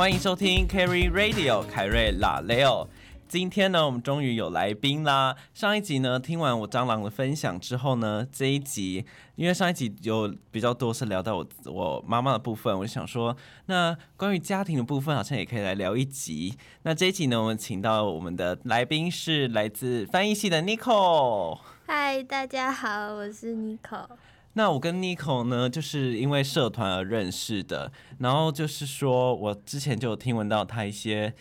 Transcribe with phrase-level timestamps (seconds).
[0.00, 2.88] 欢迎收听 Carry Radio 凯瑞拉雷欧。
[3.28, 5.36] 今天呢，我们终于有来宾啦。
[5.52, 9.04] 上一集呢，听完我蟑螂的分享之后呢，这一集
[9.36, 13.36] 因为上一集有比较多是聊到我我妈妈的部分，我就想说，
[13.66, 16.56] 那关于家庭的部分好像也可以来聊一集。
[16.84, 21.58] 那这一集呢，我们请到我们的来宾是来自翻译系的 Nicole。
[21.86, 24.08] 嗨，大家好，我是 Nicole。
[24.54, 27.92] 那我跟 Nico 呢，就是因为社团而认识的。
[28.18, 31.32] 然后就是说我之前就有听闻到他一些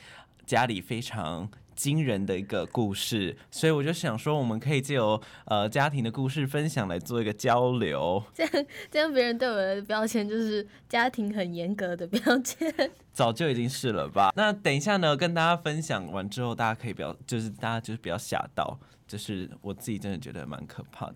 [0.46, 8.22] 家里非常惊人的一个故事，所以我就想说，我们可以借由呃家庭的故事分享来做一个交流。
[8.34, 12.74] 这 样这样，别人对我的标签就是家庭很严格的标签。
[13.14, 14.32] 早就已经是了吧？
[14.36, 21.16] 那等一下呢，跟大家分享完之后，大家可以不要，就是大家就是不要吓到，就是我自己真的觉得蛮可怕的。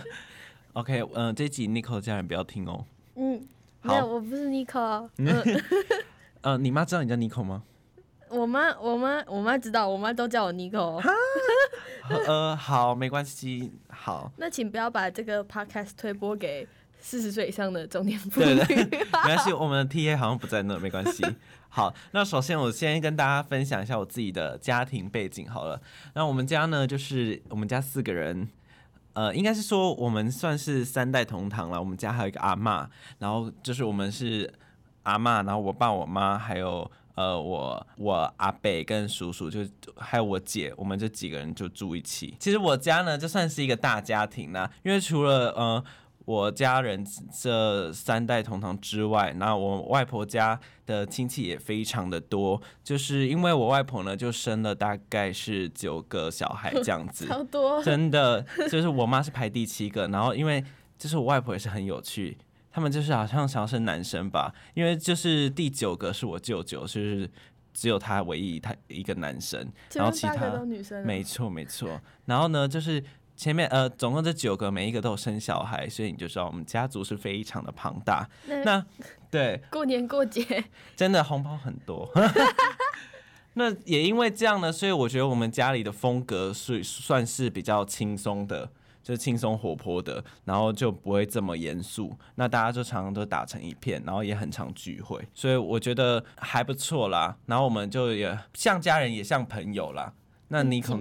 [0.73, 2.85] OK，嗯、这集 Nico 的家人不要听哦。
[3.15, 3.41] 嗯，
[3.81, 5.09] 好没有，我不是 Nico。
[5.17, 5.61] 嗯，
[6.41, 7.63] 呃，你妈知道你叫 Nico 吗？
[8.29, 11.01] 我妈，我妈，我妈知道，我妈都叫我 Nico。
[12.27, 14.31] 呃，好，没关系，好。
[14.37, 16.67] 那请不要把这个 podcast 推播给
[16.99, 18.63] 四十岁以上的中年妇对女。
[18.65, 21.25] 对， 没关系，我们的 TA 好像不在那，没关系。
[21.69, 25.79] 好，那首先我先跟大家分享一下我自己的家庭背景好了。
[26.13, 28.47] 那我们家呢，就是我们家四个人，
[29.19, 31.79] 呃，应该是说我们算是三代同堂了。
[31.79, 34.49] 我们家还有一个阿嬷，然后就是我们是
[35.03, 36.89] 阿嬷，然后我爸、我妈还有。
[37.15, 39.59] 呃，我我阿伯跟叔叔就
[39.97, 42.33] 还有我姐，我们这几个人就住一起。
[42.39, 45.83] 其实我家呢，就算是一个大家庭啦，因为除了呃
[46.25, 47.03] 我家人
[47.41, 60.63] 这三代同堂之外，那我外婆家的亲戚也非常的多，就是因为我外婆呢就生了大概是九个小孩这样子， 超多，真的就是我妈是排第七个，然后因为
[60.99, 62.37] 就是我外婆也是很有趣，
[62.71, 67.27] 他们就是好像想要生男生吧，因为就是第九个是我舅舅，就是
[67.73, 71.05] 只有他唯一他一个男生，然后其他都女生啊。
[71.05, 73.03] 没错没错，然后呢就是。
[73.39, 78.29] 前面呃，总共这九个，每一个都有生小孩，所以你就知道我们家族是非常的庞大。
[78.45, 78.85] 那那
[79.31, 82.11] 对，过年过节， 真的红包很多。
[83.55, 88.69] 那也因为这样呢，所以我觉得我们家里的风格是算是比较轻松的，
[89.01, 92.13] 就是轻松活泼的，然后就不会这么严肃。
[92.35, 97.37] 那大家就常常都打成一片，然后也很常聚会，所以我觉得还不错啦。
[97.45, 100.11] 然后我们就也像家人，也像朋友啦。
[100.49, 100.99] 那你可。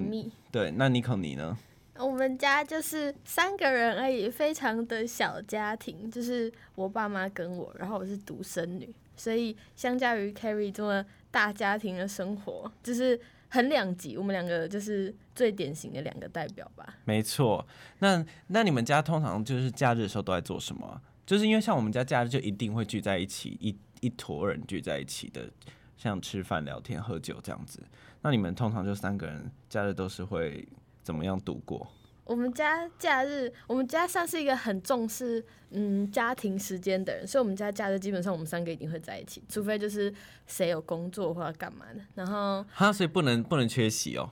[0.52, 1.58] 对，那你可你呢？
[2.04, 14.16] 我们家就是三个人而已，非常的小家庭，就是我爸妈跟我，然后我是独生女，所以相较于 Carrie 这么大家庭的生活，就是很两极。
[14.16, 16.94] 我们两个就是最典型的两个代表吧。
[17.04, 17.66] 没错，
[17.98, 21.00] 那那你们家通常就是假日的时候都在做什么？
[21.26, 25.50] 就是因为像我们家假日就一定会聚在一起，一一坨人聚在一起的，
[25.96, 27.82] 像吃饭、聊天、喝酒这样子。
[28.22, 30.66] 那你们通常就三个人假日都是会
[31.08, 31.90] 怎么样度过？
[32.26, 40.12] 我们家假日，我们家算是一个很重视嗯家庭时间的人，所以我们家假日基本上我们三个一定会在一起，除非就是
[40.46, 42.00] 谁有工作或者干嘛的。
[42.14, 44.30] 然后哈，所以不能不能缺席哦。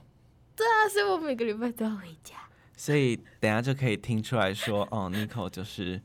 [0.55, 2.35] 对啊所以我每个礼拜都要回家。
[2.75, 5.99] 所以等下就可以听出来说，哦，Nico 就是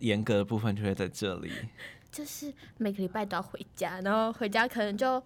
[0.00, 1.50] 严格的部分就会在这里。
[2.12, 5.22] 就是每个礼拜都要回家，然后回家可能就，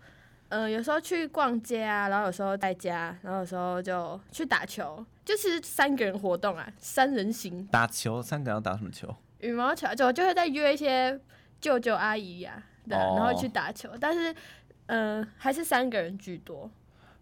[0.49, 9.15] 呃，有时候去逛街啊，然后有时候在家，然后有时候就去打球，就是三个人活动啊，三人行，打球，三个人要打什么球？
[9.41, 11.21] 羽毛球就就会再约一些
[11.61, 14.34] 舅舅阿姨呀、对然后去打球，但是，
[14.87, 16.71] 呃，还是三个人居多。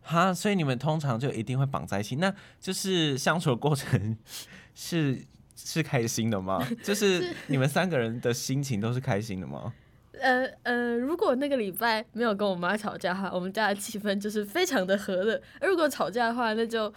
[0.03, 4.17] 哈，所以你们通常就一定会绑在一起，那就是相处的过程
[4.75, 5.19] 是
[5.56, 6.62] 是开心的吗？
[6.85, 9.73] 就是 你们三个人的心情都是开心的吗？
[10.21, 16.93] 呃呃，如果那个礼拜没有跟我妈吵架的话，我们家的气氛就是非常的和乐；而如果吵架的话，那就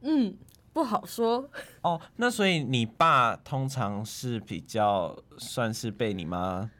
[0.00, 0.36] 嗯
[0.72, 1.48] 不好说。
[1.82, 6.70] 哦，那所以你爸通常是比较算是被你妈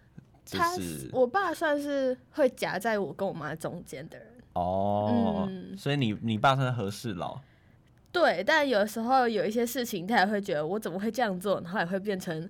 [0.44, 7.40] 就他是我爸算是会夹在我跟我妈中间的人，哦，嗯所以你你爸算是和事佬。
[8.10, 12.46] 对，但有时候有一些事情，他也会觉得我怎么会这样做，然后也会变成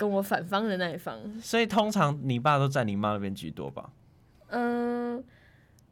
[0.00, 1.18] 跟我反方的那一方。
[1.42, 3.90] 所以通常你爸都在你妈那边居多吧？
[4.48, 5.22] 嗯，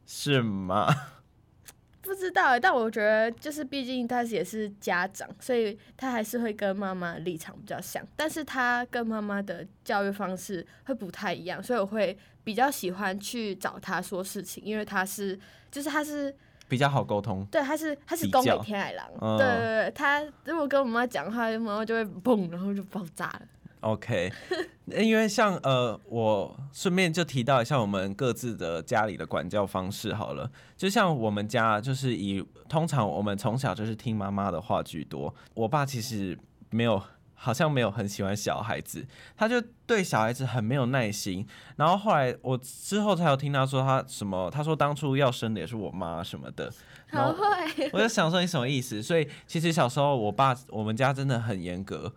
[0.06, 0.88] 是吗？
[2.00, 15.38] 不知道欸，但我觉得就是毕竟他也是家长，所以他还是会跟妈妈的立场比较像，但是他跟妈妈的教育方式会不太一样，所以我会比较喜欢去找他说事情，因为他是
[15.70, 16.34] 就是他是
[16.66, 17.44] 比较好沟通。
[17.50, 23.42] 对，他是他是公给天海狼，嗯对对对，他如果跟我妈讲话，妈妈就会砰，然后就爆炸了。
[23.80, 24.32] OK，
[24.98, 30.50] 因为像呃，我顺便就提到一下我们各自的家里的管教方式好了。
[30.76, 36.36] 就像我们家就是以通常我们从小就是听妈妈的话居多，我爸其实
[36.70, 37.00] 没有，
[37.34, 41.46] 好像没有很喜欢小孩子，他就对小孩子很没有耐心。
[41.76, 46.72] 然后后来我之后才有听他说他什么，他说当初要生的也是我妈什么的。
[47.10, 49.00] 好会， 我就想说你什么意思？
[49.00, 52.12] 所以其实小时候我爸我们家真的很严格。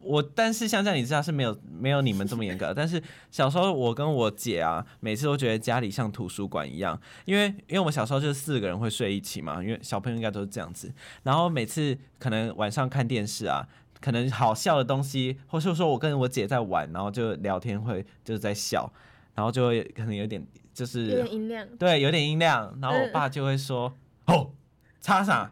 [0.00, 10.92] 我但是像这样你知道是没有没有你们这么严格，但是小时候我跟我姐啊，每次都觉得家里像图书馆一样，因为因为我们小时候就是四个人会睡一起嘛，因为小朋友应该都是这样子。
[11.24, 13.66] 然后每次可能晚上看电视啊，
[14.00, 18.92] 可能好笑的东西，或是说我跟我姐在玩，然后就聊天会就是在笑，
[19.34, 23.92] 然后就会可能有点就是有点音量，对，有点音量，然后我爸就会说
[24.26, 24.52] 哦，
[25.00, 25.50] 插上。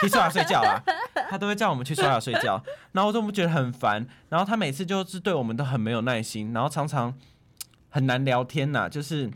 [0.00, 0.82] 去刷牙睡觉啊，
[1.30, 2.60] 他都会叫我们去刷牙睡觉，
[2.90, 7.14] 然后我都觉得很烦，然后他每次就是对我们都很没有耐心，然后常常
[7.88, 9.30] 很难聊天呐，就是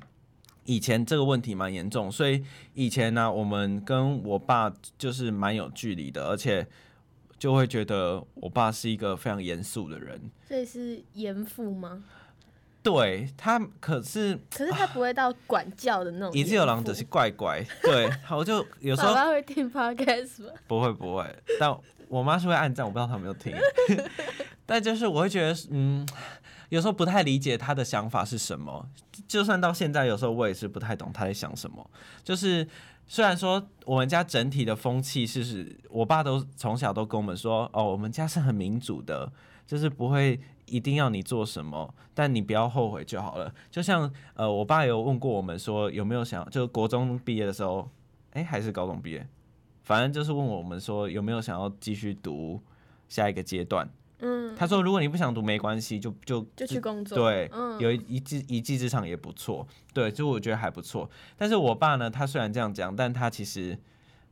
[0.64, 2.42] 以前这个问题蛮严重，所以
[2.74, 6.66] 以前呢，我们跟我爸就是蛮有距离的，而且
[7.38, 12.02] 就会觉得我爸是一个非常严肃的人，所以是严父吗？
[12.84, 16.34] 对他可是，可是他不会到管教的那种。
[16.34, 19.14] 一只有狼只是怪怪，对，我就有时候。
[19.14, 20.52] 爸爸会听 podcast 吗？
[20.68, 21.24] 不会不会，
[21.58, 21.74] 但
[22.08, 23.54] 我妈是会按赞，我不知道她有没有听。
[24.66, 26.06] 但就是我会觉得，嗯，
[26.68, 28.86] 有时候不太理解他的想法是什么。
[29.26, 31.90] 就算到现在，有时候我也是不太懂他在想什么。
[32.22, 32.68] 就是
[33.06, 39.32] 虽然说我们家整体的风气是，是我爸都从小都跟我们说，哦，我们家是很民主的，
[39.66, 40.38] 就是不会。
[40.66, 43.52] 一定要你做什么，但你不要后悔就好了。
[43.70, 47.88] 就像呃，我爸有问过我们说有没有想，就国中毕业的时候，
[48.32, 49.26] 哎，还是高中毕业，
[49.82, 52.60] 反正就是问我们说有没有想要继续读
[53.08, 53.88] 下一个阶段。
[54.20, 57.18] 嗯，他说如果你不想读没关系，就就就去工作。
[57.18, 59.66] 对，有一技一技之长也不错。
[59.92, 61.10] 对，就我觉得还不错。
[61.36, 63.78] 但是我爸呢，他虽然这样讲，但他其实。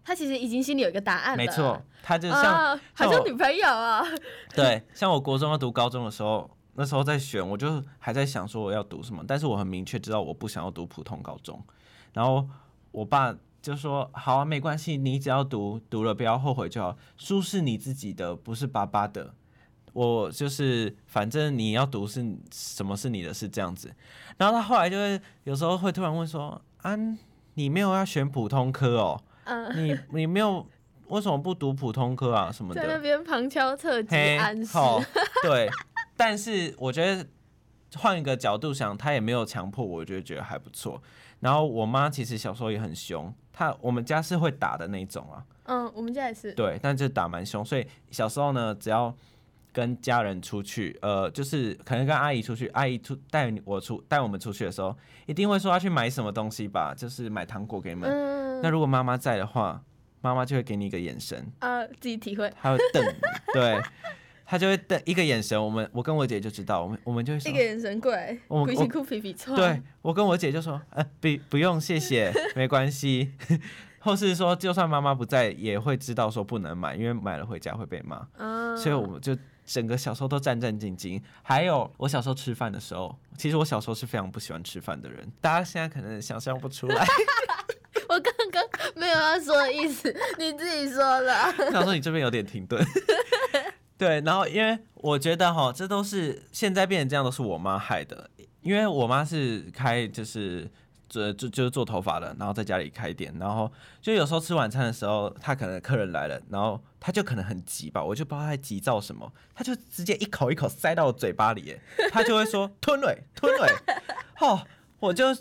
[0.05, 1.37] 他其实已经心里有一个答案了。
[1.37, 4.03] 没错，他就像好像女朋友啊。
[4.55, 11.63] 对，像我国中要读高中的时候，那时候在选，我就还在想说我要读什么，但是我很明确知道我不想要读普通高中。
[12.13, 12.49] 然后
[12.91, 16.97] 我爸就说：“好啊，没关系，你只要读，读了不要后悔就好。
[17.17, 19.33] 书是你自己的，不是爸爸的。
[19.93, 23.95] 我就是反正你要读是什么是你的，是这样子。”
[24.37, 26.97] 然后他后来就会有时候会突然问说：“啊，
[27.55, 29.23] 你没有要选普通科哦？”
[29.75, 30.67] 你你没有
[31.09, 32.81] 为什么不读普通科啊什么的？
[32.81, 34.79] 在那边旁敲侧击暗示。
[35.43, 35.69] 对，
[36.17, 37.27] 但是我觉得
[37.97, 41.03] 换一个角度想，他也没有强迫我，我就觉得还不错。
[41.41, 45.45] 然后我妈其实小时候也很凶，她我们家是会打的那种啊。
[45.65, 46.53] 嗯，我们家也是。
[46.55, 49.13] 对，但就打蛮凶，所以小时候呢，只要
[49.73, 54.97] 跟家人出去，呃，就是可能跟阿姨出去，阿姨出带我出带我们出去的时候，
[55.27, 58.52] 一定会说要去买什么东西吧，就是买糖果给你们。
[58.63, 59.83] 那如果妈妈在的话，
[60.21, 62.51] 妈妈就会给你一个眼神啊，自己体会。
[62.61, 63.19] 她会瞪你，
[63.53, 63.83] 对，
[64.47, 65.61] 她就会瞪一个眼神。
[65.63, 69.57] 我们我跟我姐就知道，我们我们就会一个眼神过来，我们哭皮皮错。
[69.57, 73.33] 对我跟我姐就说，呃，不不用谢谢， 没关系。
[74.05, 78.27] 或是说，就算妈妈不在，也会知道说不能买，因为买了回家会被骂。
[78.37, 81.23] 嗯，所以我们就整个小时候都战战兢兢。
[81.41, 87.07] 还有我小时候吃饭的时候，其实我小时候是非常不喜欢吃饭的人，大家现在可能想象不出来。
[88.09, 88.42] 我刚刚
[89.03, 91.35] 没有要说的意思，你自己说的。
[91.73, 92.81] 他说你这边有点停顿。
[93.99, 98.31] 对，然后因为我觉得哈，这都是现在变成这样，都是我妈害的。
[98.61, 100.71] 因为我妈是开就是
[101.09, 111.77] 做就就是做头发的，然后在家里开店，然后就有时候吃晚餐的时候，她可能客人来了，然后她就可能很急吧，我就不知道她急躁什么，她就直接一口一口塞到我嘴巴里，
[112.13, 113.69] 她就会说 吞蕊吞蕊，
[114.39, 114.65] 哦，
[115.01, 115.27] 我就。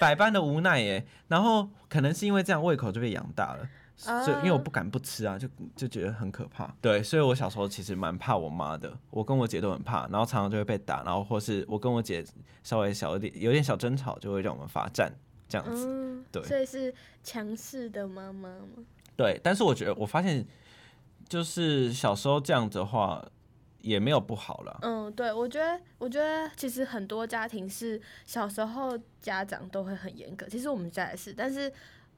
[0.00, 6.74] 百般的无奈耶，然后可能是因为这样胃口就被养大了，所以因为我不敢不吃啊，就就觉得很可怕。
[6.80, 12.24] 对，所以我小时候其实蛮怕我妈的，我跟我姐都很怕，然后常常就会被打，然后或是我跟我姐
[12.64, 15.12] 稍微小一点有点小争吵，就会让我们罚站
[15.46, 16.24] 这样子。
[16.32, 16.92] 对，所以是
[17.22, 18.82] 强势的妈妈吗？
[19.14, 20.46] 对，但是我觉得我发现
[21.28, 23.22] 就是小时候这样子的话。
[23.82, 24.78] 也没有不好了。
[24.82, 31.72] 嗯，对，我觉得，我觉得其实很多家庭是小时候家长都会很严格，其实我们家也是，但是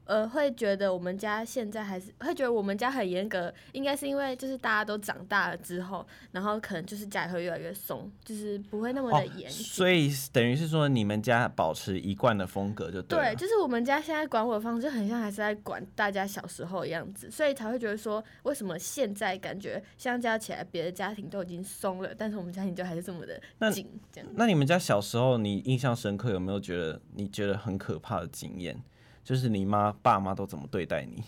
[0.04, 13.18] 呃，会觉得我们家现在还是会觉得我们家很严格，应该是因为就是大家都长大了之后，然后可能就是家里会越来越松，就是不会那么的严所以等于是说你们家保持一贯的风格就对。
[13.18, 23.40] 对，就是我们家现在管我的方式，就很像还是在管大家小时候的样子，所以才会觉得说，为什么现在感觉相较起来，别的家庭都已经松了，但是我们家庭就还是这么的
[23.71, 24.28] 紧，这样。
[24.35, 28.82] 那你们家小时候，你印象深刻有没有觉得你觉得很可怕的经验？
[29.25, 31.23] 就是你妈爸妈都怎么对待你？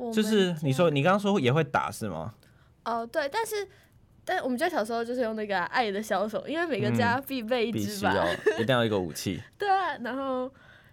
[0.12, 2.34] 就是你说你刚刚说也会打是吗？
[2.84, 3.68] 哦，对，但是
[4.24, 8.14] 但我们家小时候就是用那个啊、爱的小手，因为每个家必备一嗯必支吧。
[8.58, 9.42] 一定要一个武器。
[9.58, 10.50] 对啊，然后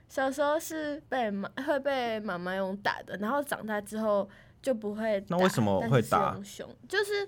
[0.10, 4.30] 小时候是被妈会被妈妈用打的，然后长大之后
[4.62, 5.38] 就不会打。
[5.38, 6.38] 那为什么会打
[6.90, 7.26] 就是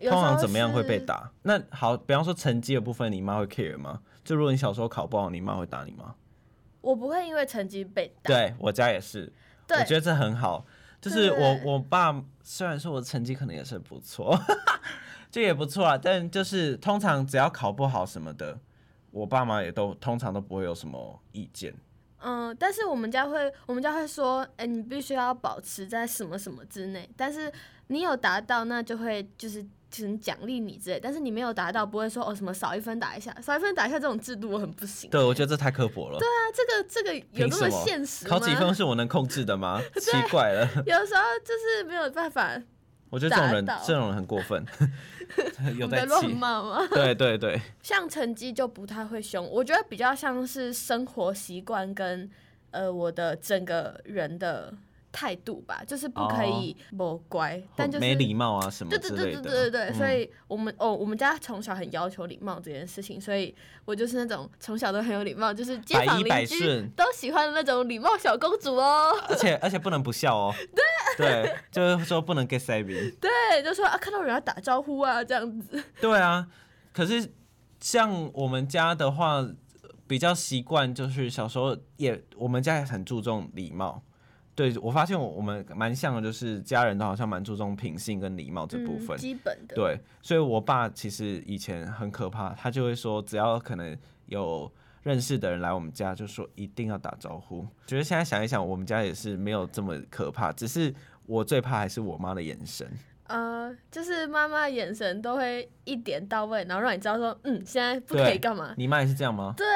[0.00, 0.98] 通常怎么样会被？
[0.98, 1.30] 打？
[1.44, 4.00] 那好，比方说成绩的部分，你妈会 care 吗？
[4.22, 6.14] 就如果你小时候考不好，你妈会打你吗？
[6.84, 8.28] 我不会因为成绩被打。
[8.28, 9.32] 对我家也是，
[9.68, 10.64] 我觉得这很好。
[11.00, 14.38] 就是我我爸虽然说我的成绩可能也是不错，
[15.30, 18.58] 这也不错啊，但就是通常只要考不好什么的，
[19.10, 21.74] 我爸妈也都通常都不会有什么意见。
[22.20, 27.52] 嗯，但是我们家会，我们家会说，哎、你必须要保持在什么什么之内，但是
[27.88, 29.62] 你有达到，那就会就是
[29.96, 35.08] 就是奖励你之类，但是你没有达到，不会说哦什么少一分打一下，少一分打一下这种制度我很不行。
[35.08, 36.18] 对，我觉得这太刻薄了。
[36.18, 38.30] 对啊，这个这个有那么现实吗？
[38.30, 39.80] 考几分是我能控制的吗？
[40.00, 42.60] 奇怪了，有时候就是没有办法，
[43.10, 44.66] 我觉得这种人这种人很过分，
[45.78, 46.34] 有在我在乱气。
[46.34, 46.86] 骂吗？
[46.90, 52.28] 对对对，像成绩就不太会凶，我觉得比较像是生活习惯跟
[52.72, 54.74] 呃我的整个人的
[55.14, 59.34] 态度吧，就是不可以不乖，但就是没礼貌啊什么对对对。
[59.36, 63.54] 对对对所以我们哦，我们家从小很要求礼貌这件事情，所以
[63.84, 69.12] 我就是那种从小都很有礼貌，就是街坊邻居都喜欢的那种礼貌小公主哦。
[69.28, 70.52] 而且而且不能不笑哦。
[71.16, 73.14] 对 对，就是说不能 get savvy。
[73.20, 73.30] 对，
[73.62, 75.80] 就说啊，看到人要打招呼啊，这样子。
[76.00, 76.44] 对啊，
[76.92, 77.32] 可是
[77.78, 79.46] 像我们家的话，
[80.08, 84.02] 比较习惯就是小时候也我们家也很注重礼貌。
[84.54, 89.18] 对我发现我我们蛮像的，就是家人都好像蛮注重品性跟礼貌这部分嗯、。
[89.18, 89.74] 基本的。
[89.74, 93.96] 对，所以我爸其实以前很可怕，他就会说，只要可能
[94.26, 94.70] 有
[95.02, 97.66] 认识的人来我们家，就说一定要打招呼。
[97.86, 100.94] 觉得现在想一想，我们家也是没有这么可怕，只是
[101.26, 102.88] 我最怕还是我妈的眼神。
[103.26, 108.74] 呃，就是妈妈的眼神都会一点到位，然后让你知道说，嗯，现在不可以干嘛。
[108.76, 109.54] 你妈也是这样吗？
[109.56, 109.66] 对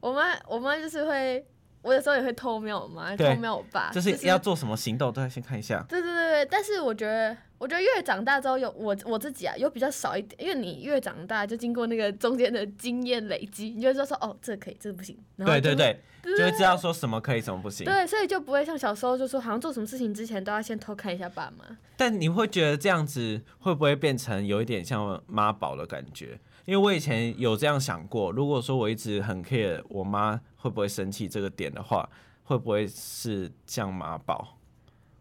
[0.00, 1.46] 我妈，我妈就是会，
[1.82, 5.84] 我有时候也会偷瞄我妈，偷瞄我爸，就是要做什么行动都要先看一下。
[5.88, 15.98] 对对对对，但是我觉得，我觉得越长大之后有我我自己啊，有比较少一点，因为你越长大，就经过那个中间的经验累积，你就会知道说，哦，这个可以，这个不行，对对，对
[16.36, 17.84] 就会知道说什么可以，什么不行。
[17.84, 21.64] 对，所以就不会像小时候就说，好像做什么事情之前都要先偷看一下爸妈。
[21.96, 26.38] 但你会觉得这样子会不会变成有一点像妈宝的感觉？
[26.64, 32.08] 因为我以前有这样想过，如果说我一直很 care 我妈会不会生气这个点的话，
[32.44, 34.58] 会不会是像妈宝？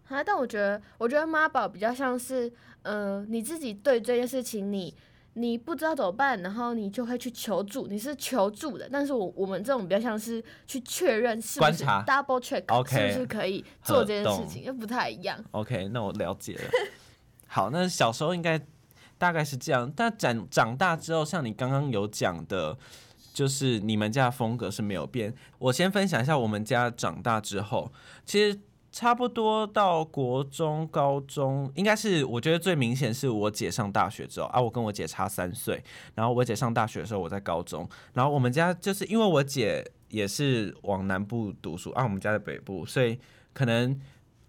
[0.07, 2.51] 啊，但我觉得，我觉得妈宝比较像是，
[2.83, 4.93] 呃，你自己对这件事情你
[5.33, 8.89] 你不知道怎么办，然后你就会去求助，你是求助的。
[8.91, 15.41] 但是我我们这种比较像是去确认是不是 double check OK，是不是可以做这件事情，又不太一样。
[15.51, 16.61] OK，那我了解了。
[17.47, 18.59] 好，那小时候应该
[19.21, 22.75] 大概是这样，但长长大之后，像你刚刚有讲的，
[23.31, 25.31] 就是你们家的风格是没有变。
[25.59, 27.91] 我先分享一下我们家长大之后，
[28.25, 28.59] 其实
[28.91, 34.47] 差不多到国中、高中，应该是我觉得最明显是我姐上大学之后。
[34.47, 35.83] 啊，我跟我姐差三岁，
[36.15, 43.19] 然后我姐上大学的时候我在高中，然后我们家就是因为我姐也是往南部读书啊，我们家在北部，所以
[43.53, 43.95] 可能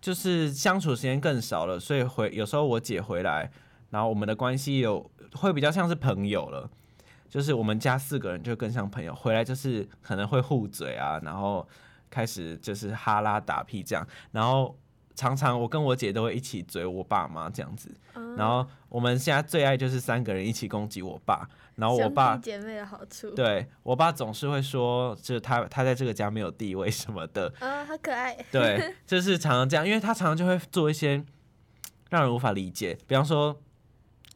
[0.00, 3.52] 就是相处时间更少了，所以回有时候我姐回来，
[3.92, 6.68] 然后我们的关系有会比较像是朋友了，
[7.28, 11.68] 就是我们家四个人就更像朋友，回来就是可能会互嘴啊，然后
[12.08, 14.75] 开始就是哈拉打屁这样，然后
[15.14, 28.34] 常常我跟我姐都会一起嘴我爸妈这样子，嗯然后我们现在最爱就是三个人一起攻击我爸，然后我爸姐妹的好处，对我爸总是会说，就是他他在这个家没有地位什么的，啊，好可爱。
[28.50, 31.22] 对， 就是常常这样，因为他常常就会做一些
[32.08, 33.58] 让人无法理解，比方说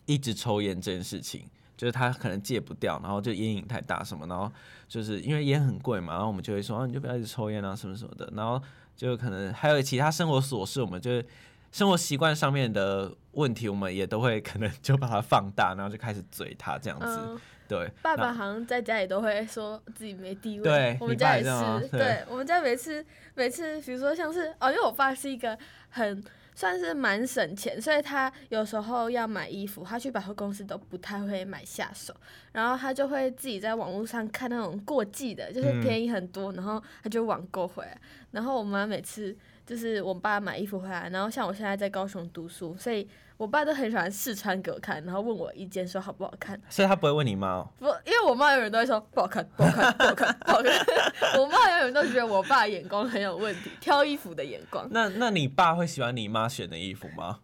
[0.06, 1.42] 一直抽烟这件事情，
[1.76, 4.50] 就是他可能戒不掉，然后就烟瘾太大什么，然后
[4.88, 8.60] 就是因为烟很贵嘛，然后我们就会说，啊，你就不要一直抽烟啊什么什么的，然后
[8.96, 11.24] 就可能还有其他生活琐事，我们就是
[11.72, 17.06] 生活习惯上面的问题，我们也都会可能就把它放大，然后就开始嘴他这样子。
[17.06, 25.58] 嗯，对，爸爸好像在家里都会说自己没地位，我们家也是，对我们家每次每次，比如说像是哦，因为我爸是一个
[25.90, 26.22] 很
[26.56, 32.12] 算是蛮省钱，所以他有时候要买衣服，他去百货公司都不太会买下手，
[32.50, 35.76] 然后他就会自己在网络上看那种过季的，就是嗯。
[35.86, 39.36] 便宜很多，然后他就网购回来，然后我妈每次
[39.66, 43.06] 就是我爸买衣服回来，然后像我现在在高雄读书，所以
[43.36, 46.58] 我爸都很喜欢试穿给我看，然后问我意见，说好不好看。
[46.70, 47.68] 所以他不会问你妈哦。
[47.78, 50.72] 不，因为我妈永远都会说不好看，不好看，不好看，不好看。
[51.40, 57.40] 我妈永远都觉得我爸眼光很有问题，挑衣服的眼光那那你爸会喜欢你妈选的衣服吗？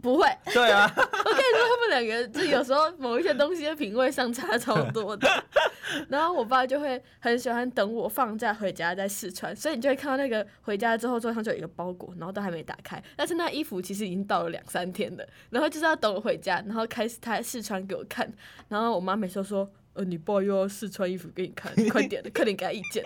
[0.02, 0.26] 不会。
[0.52, 5.28] 对啊， 我跟你说，他们两个就有时候某一些东西的品味相差超多的。
[6.08, 18.32] 然后我爸就会很喜欢等我放假回家再试穿，所以你就会看到那个回家之后桌上就有一个包裹，然后都还没打开，但是那衣服其实已经到了两三天了，然后就是要等我回家，然后开始他试穿给我看，
[18.68, 19.70] 然后我妈每次都说。
[19.92, 23.04] 呃，你爸又要试穿衣服给你看，快点的，快点给他意见。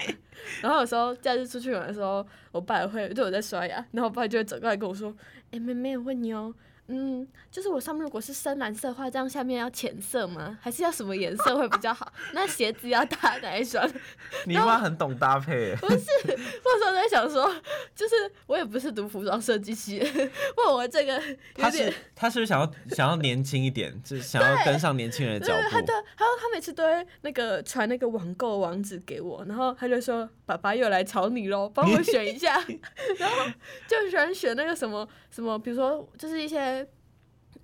[0.61, 5.11] 然后有时候假日出去玩的时候，我爸也会对我在刷牙，然后我爸就会走过来跟我说
[5.51, 6.55] ：“哎、妹妹，我问你哦，
[6.88, 10.59] 嗯，就是我上面如果是深蓝色的话，这样下面要浅色吗？
[10.61, 12.12] 还是要什么颜色会比较好？
[12.33, 13.88] 那鞋子要搭哪一双？
[14.47, 15.75] 你妈很懂搭配。
[15.81, 17.55] 不是，我有时候在想说，
[17.95, 18.14] 就是
[18.47, 19.99] 我也不是读服装设计系，
[20.57, 21.23] 问我这个
[21.55, 21.93] 他是。
[22.17, 32.55] 他是不是想要想要年轻一点，就是想要跟上年轻人的脚对，他步的，还有他每次都会那个传那个网购网址给我，然后他就说：“爸爸又来吵你喽，帮我选一下。”
[33.19, 33.37] 然后
[33.88, 36.74] 就喜欢选那个什么什么，比如说就是一些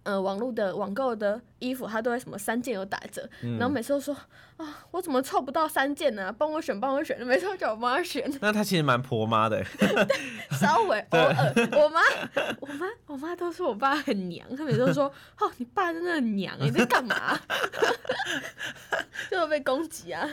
[0.02, 3.58] 呃网络的网购的衣服，他都会什么三件有打折，嗯。
[3.58, 4.16] 然后每次都说
[4.56, 9.64] 啊，我怎么凑不到三件呢、帮我选，帮我选，每次都叫我妈选， 那他其实蛮婆妈的，
[10.58, 12.00] 稍微 偶尔，我妈
[12.60, 15.04] 我妈我妈都说我爸很娘，她每次都说
[15.38, 17.38] 哦，你爸真的很娘，你在干嘛？
[19.30, 20.28] 就会被攻击啊。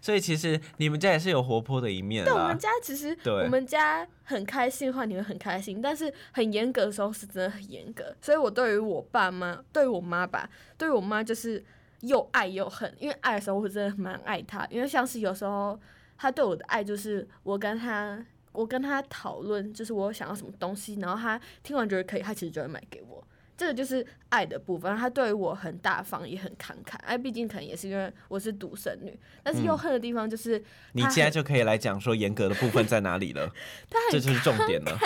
[0.00, 2.58] 所以其实你们家也是有活泼的一面啦但我们。
[2.58, 8.14] 家其实对我们家很开心的话，你会很开心，但是很严格的时候是真的很严格。
[8.20, 11.64] 所以我对于我爸妈，对于我妈吧，对于我妈就是
[12.00, 12.92] 又爱又恨。
[12.98, 15.78] 因为爱的时候我真的蛮爱她，因为像是有时候
[16.18, 18.24] 她对我的爱就是我跟她。
[18.52, 23.24] 我跟她讨论，就是我想要什么东西，然后她听完觉得可以，她其实就会买给我。
[23.60, 26.96] 这个就是爱的部分，他对于我很大方，也很慷慨。
[27.04, 30.58] 哎，毕竟可能也是因为我是独生女，但是又嗯恨的地方就是
[30.92, 33.52] 你现在就可以来讲说严格的部分在哪里了，
[34.10, 34.98] 这就是重点了。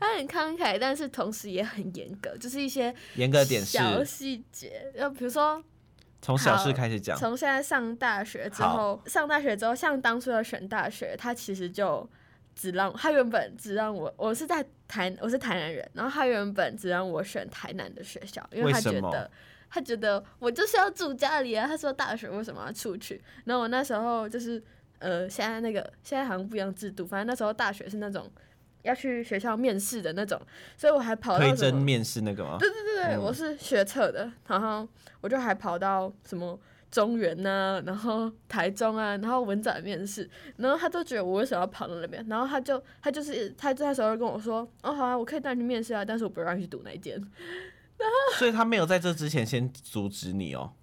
[0.00, 4.90] 他很慷慨，但是同时也很严格，就是一些严格的点是小细节。
[4.98, 5.62] 就比如说，
[6.22, 12.08] 从小事好开始讲，从现在上大学之后，上大学之后，像当初要选大学，他其实就
[12.54, 19.30] 只让他原本只让我，我是在台，我是台南人，然后他原本只让我选台南的学校，因为他觉得。
[19.74, 23.18] 他觉得我就是要住家里啊，他说大学为什么要出去？
[23.46, 24.62] 然后我那时候就是
[24.98, 28.30] 呃，现在那个现在好像不一样制度，反正那时候大学是那种
[28.82, 30.38] 要去学校面试的那种，
[30.76, 31.56] 所以我还跑到什么？
[31.56, 32.58] 甄面试那个吗？
[32.58, 34.86] 对对对对，嗯我是学测的，然后
[35.22, 36.60] 我就还跑到什么
[36.92, 40.28] 中原呐、然后台中啊，然后文展面试，
[40.58, 50.74] 然后他都觉得我为什么要跑到那边，然后他就他就是他那时候就跟我说，哦好啊，我可以带你去面试啊，但是我不让你去读那间，然后，所以他没有在这之前先阻止你哦，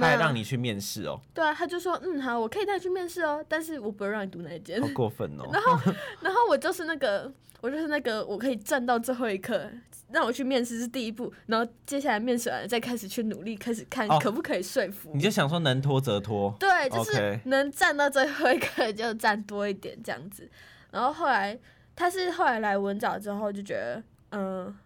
[0.00, 5.48] 他让你去面试哦，对啊，他就说嗯好，我可以带你去面试哦，但是我不会让你读那一间好，过分哦。
[5.52, 9.70] 然后然后我就是那个，我就是那个，我可以站到最后一刻，
[10.10, 15.10] 让我去面试是第一步，然后接下来面试完了再开始去努力，开始看哦可不可以说服。
[15.14, 20.48] 你就想说能拖则拖，对，就是能站到最后一刻就站多一点这样子。
[20.90, 21.58] 然后后来
[21.96, 24.76] 他是后来来文藻之后就觉得，嗯、这个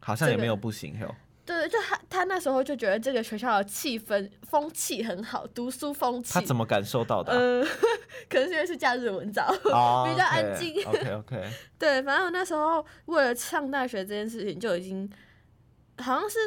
[0.00, 1.14] 好像也没有不行哟。
[1.46, 6.32] 对，就他他那时候就觉得这个学校的气氛风气很好，读书风气。
[6.32, 7.38] 他怎么感受到的啊？
[7.38, 7.66] 嗯，
[8.28, 9.44] 可能是因为是假日文藻。
[9.70, 15.10] 哦比较安静 OK OK， 对，反正我那时候为了上大学这件事情，就已经
[15.98, 16.38] 好像是，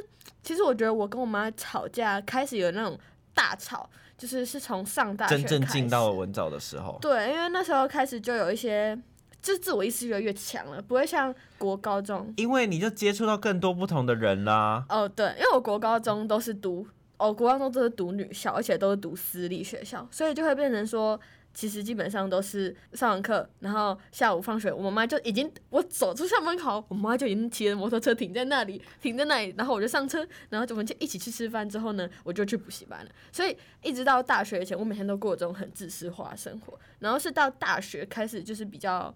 [0.42, 2.98] 其实我觉得我跟我妈吵架开始有那种
[3.34, 8.98] 大吵，就是是从上大学真正开进到了始文藻的时候，对，因为那时候开始就有一些，
[9.42, 12.34] 就是自我意识越来越强了，不会像国高中。
[12.38, 14.86] 因为你就接触到更多不同的人啦。
[14.90, 16.86] 哦，对，因为我国高中都是读，
[17.18, 21.20] 哦，国高中都是读女校，而且都是读私立学校，所以就会变成说，
[21.58, 33.10] 其实基本上都是上完课，然后下午放学，我妈就已经，我走出校门口，我妈就已经骑着摩托车停在那里，停在那里，然后我就上车，然后我们就一起去吃饭，之后呢，我就去补习班了。
[33.32, 39.12] 所以一直到大学前，我每天都过这种很自私化的生活，然后是到大学开始就是比较。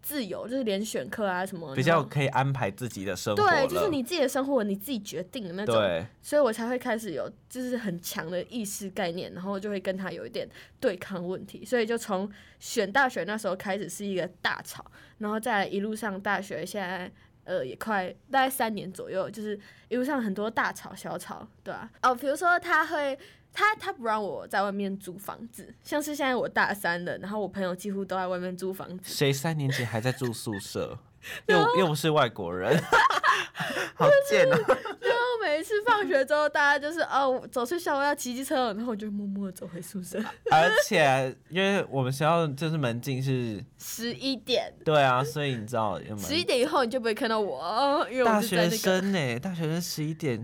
[0.00, 5.74] 自由，就是连选课啊什么，比较可以安排自己的生活对，就是你自己的生活你自己决定的那种。
[5.74, 10.48] 对，所以我才会开始有就是很强的意识概念，然后就会跟他有一点
[10.80, 14.84] 对抗问题，所以就从选大学那时候开始是一个大吵，
[15.18, 17.10] 然后再一路上大学现在
[17.44, 19.58] 呃也快大概三年左右，就是
[19.88, 23.18] 一路上很多大吵小吵，对啊，哦，比如说他会。
[23.58, 30.96] 他他不让我在外面租房子，像是现在我大三了，然后我朋友几乎都在外面租房子，谁三年级还在住宿舍？
[31.46, 32.80] 又又不是外国人
[33.96, 34.54] 好贱哦！
[34.56, 40.22] 然后每一次放学之后，大家就是哦，走出校外要骑机车了，然后我就默默地走回宿舍。
[40.52, 48.70] 而且因为我们学校就是门禁是，十一点，对啊，所以你知道有十一门点以后你就不会看到我，哦因为我大学。
[48.70, 50.42] 生呢、大学生十一点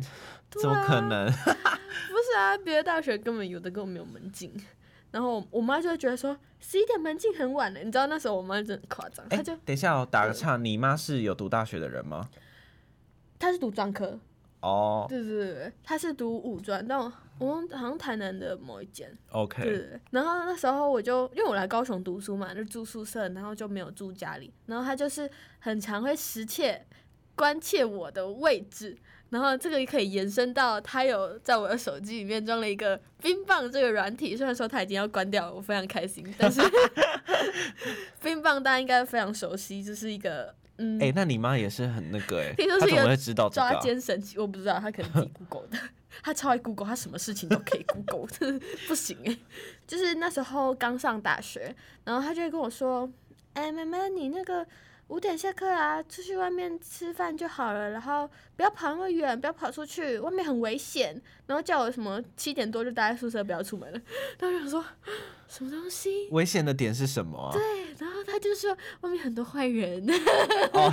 [0.60, 1.26] 怎么可能？
[1.30, 4.52] 不是啊，别的大学根本有的根本没有门禁。
[5.10, 12.28] 然后我妈就会觉得说十一点门禁很晚了，你知道那时候我妈真的很夸张，哎、她就等一下我，打个岔，你妈是有读大学的人吗？
[13.38, 14.18] 她是读专科，
[14.60, 20.00] 哦对对对对，她是读五专，但我我忘好像台南的某一间，对，OK，对对。
[20.10, 26.84] 然后那时候我就因为我来高雄读书嘛，就住宿舍，然后就没有住家里，然后她就是很常会时切
[27.36, 28.98] 关切我的位置。
[29.34, 36.60] 然后这个也可以延伸到，他有在我的手机里面装了一个冰棒这个软体，虽然说他已经要关掉了，我非常开心，但是
[38.22, 45.78] 冰棒大家应该非常熟悉，就是一个嗯，哎、那你妈也是很那个哎、听说是一个她怎么会知道这个抓啊、奸神器，我不知道，他可能自己 Google 的，
[46.22, 49.36] 他超爱 Google，他什么事情都可以 Google，真的不行哎。
[49.84, 53.10] 就是那时候刚上大学，然后他就会跟我说
[53.54, 54.64] ：“哎、妹妹，你那个
[55.08, 64.00] 五点下课啊，出去外面吃饭就好了，然后不要跑那么远，不要跑出去，外面很危险。”然后叫我什么七点多就待在宿舍，不要出门了。
[64.38, 64.84] 然后我想说，
[65.46, 66.28] 什么东西？
[66.30, 67.52] 危险的点是什么啊？
[67.52, 67.62] 对，
[67.98, 70.02] 然后他就说外面很多坏人。
[70.72, 70.90] 哦，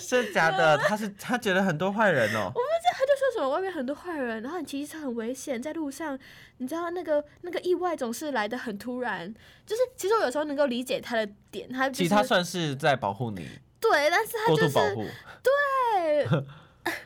[0.00, 2.50] 是假的，他是他觉得很多坏人哦。
[2.96, 6.18] 他就说什么外面很多坏人，然后你骑车很危险，在路上，
[6.58, 9.34] 你知道那个那个意外总是来的很突然。
[9.66, 13.46] 就是其实我有时候能够理解他的点，他就是其实他算是在保护你，
[13.80, 15.06] 对，但是他过就是度保护。
[15.42, 16.44] 对，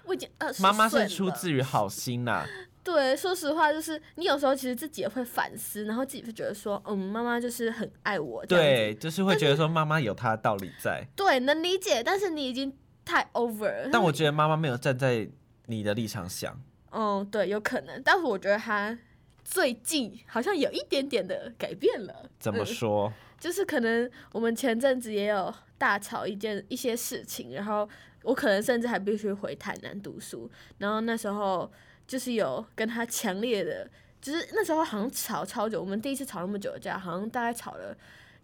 [0.04, 2.44] 我已经二十妈妈是出自于好心呐、
[2.82, 13.90] 对，说实话，就是你有时候其实自己也会反思，然后自己会觉得说，嗯，妈妈就是很爱我，对，就是会觉得说妈妈有她的道理在，对，能理解，但是你已经太 over 了。
[13.92, 15.28] 但我觉得妈妈没有站在
[15.68, 16.58] 你的立场想，
[16.90, 18.98] 嗯，对，有可能，但是我觉得他
[19.44, 22.28] 最近好像有一点点的改变了。
[22.38, 23.12] 怎么嗯说？
[23.38, 27.88] 就是可能我们前阵子也有大吵一件一些事情，然后
[28.22, 31.70] 我可能甚至还必须回台南读书，然后那时候
[32.06, 33.88] 就是有跟他强烈的，
[34.22, 37.94] 就是那时候好像吵超久，我们第一次吵那么久的架，好像大概吵了。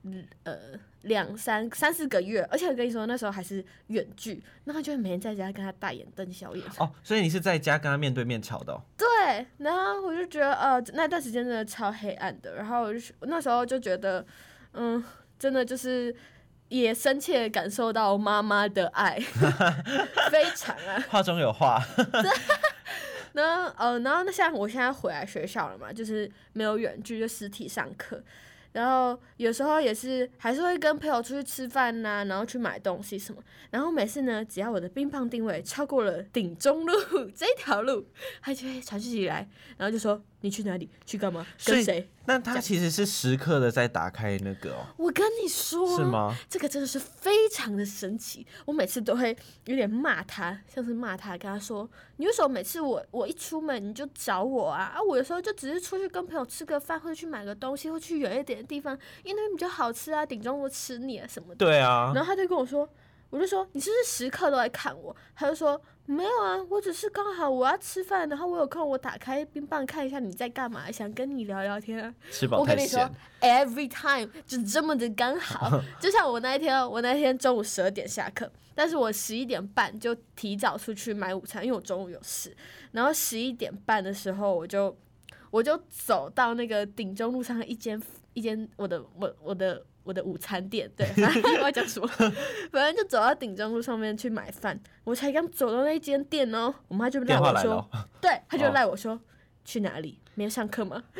[0.05, 0.57] 嗯呃，
[1.03, 14.25] 两三三四个月，而且我跟你说，那时候还是远距，然后就会每天在家跟他大眼瞪小眼， 哦，所以你是在家跟他面对面吵的、哦，对，然后我就觉得呃那段时间真的超黑暗的，然后我就那时候就觉得，
[14.75, 15.03] 嗯，
[15.38, 16.14] 真的就是
[16.69, 19.19] 也深切感受到妈妈的爱，
[20.31, 21.03] 非常啊。
[21.09, 21.83] 话中有话。
[23.33, 28.23] 然后呃，然后那像我现在回来学校了嘛，就是没有远距，就实体上课。
[28.75, 33.41] 然后有时候也是还是会跟朋友出去吃饭呐、然后去买东西什么。
[33.71, 36.93] 然后每次呢，只要我的冰棒定位超过了顶中路
[37.35, 38.05] 这条路，
[38.43, 42.07] 他就会传讯息来，然后就说你去哪里，去干嘛，跟谁。
[42.27, 46.05] 那他其实是时刻的在打开那个哦，我跟你说，是？
[46.05, 46.37] 吗？
[46.51, 54.93] 这个真的是非常的神奇，我每次都会有点骂他，像是骂他，跟他说：“你为什么每次我我一出门你就找我啊？
[54.95, 62.87] 啊，我有时候就只是出去跟朋友吃个饭，或者去买个东西，或去远一点的地方，因为那边比较好吃啊，顶中我吃你啊什么的。”对啊，然后他就跟我说，
[63.31, 65.15] 我就说你是不是时刻都在看我？
[65.35, 72.14] 他就说没有啊，我只是刚好我要吃饭，然后我有空我打开冰棒看一下你在干嘛，想跟你聊聊天啊。
[72.31, 73.11] 吃饱太我跟你说。
[73.40, 82.55] ，every time 就这么的刚好， 就像我那一天，我那天中午十二点下课，但是我十一点半就提早出去买午餐，因为我中午有事。
[82.93, 84.95] 然后十一点半的时候，我就
[85.51, 88.01] 我就走到那个顶中路上的一间
[88.35, 92.07] 一间我的我我的我的午餐店，对，反正 我要讲什么，
[92.71, 94.79] 反正就走到顶中路上面去买饭。
[95.03, 97.90] 我才刚走到那间店哦，我妈就赖我说
[98.21, 99.19] 对，她就哦赖我说、
[99.64, 100.21] 去哪里？
[100.35, 101.03] 没有上课吗？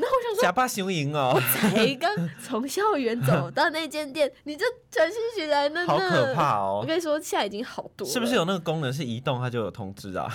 [0.00, 0.42] 然后我想说。
[0.42, 2.10] 假扮雄鹰哦，我才刚
[2.42, 6.78] 从校园走到那间店，你就传讯息来了呢，好可怕哦！
[6.80, 10.26] 我跟你说，现在已经好多了，是不是有那个功能是移动它就有通知啊？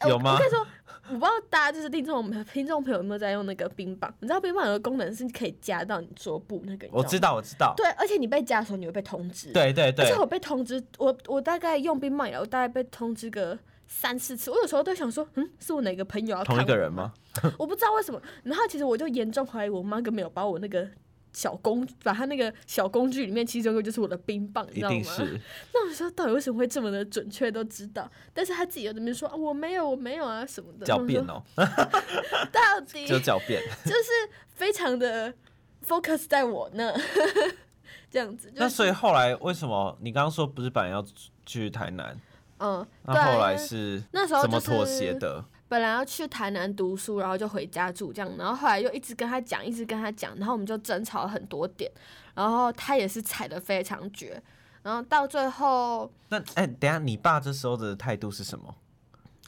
[0.00, 0.66] 哎有吗我我跟你说，
[1.08, 4.12] 我不知道大家就是听众听众朋友有没有在用那个冰棒？
[4.20, 6.86] 你知道冰棒有个功能是可以夹到你桌布那个。
[6.92, 9.52] 我知道，我知道，对，而且你被夹的时候，你会被通知。
[9.52, 14.50] 对对对而且，我被通知，我我大概用冰棒以来，我大概被通知个三四次。
[14.50, 16.90] 我有时候都想说，嗯，是我哪个朋友要同一个人？
[16.92, 17.12] 吗？
[17.58, 18.20] 我不知道为什么。
[18.44, 20.88] 然后其实我就严重怀疑我妈根本没有把我那个
[21.32, 24.94] 小工，把他那个小工具里面其中一个就是我的冰棒，你一知道吗？
[24.96, 25.40] 定是，
[25.72, 28.10] 那我说到底为什么会这么的准确都知道？
[28.34, 30.86] 但是他自己又在那边说、啊、我没有，我没有啊什么的。
[30.86, 31.64] 狡辩我哦，说
[32.52, 33.62] 到底就狡辩。
[33.84, 35.32] 就是非常的
[35.86, 36.92] focus 在我那，
[38.10, 38.48] 这样子。
[38.48, 41.04] 就是、那所以后来为什么你刚刚说不是本来要
[41.46, 42.18] 去台南，
[42.58, 45.44] 嗯，那后来是那时候就怎么妥协是的？
[45.70, 51.88] 本来要去台南读书，然后就回家住这样，然后后来又一直跟他讲，一直跟他讲，然后我们就争吵了很多点，
[52.34, 54.42] 然后他也是踩得非常绝，
[54.82, 58.74] 然后到最后，那哎、等下你爸这时候的态度是什么？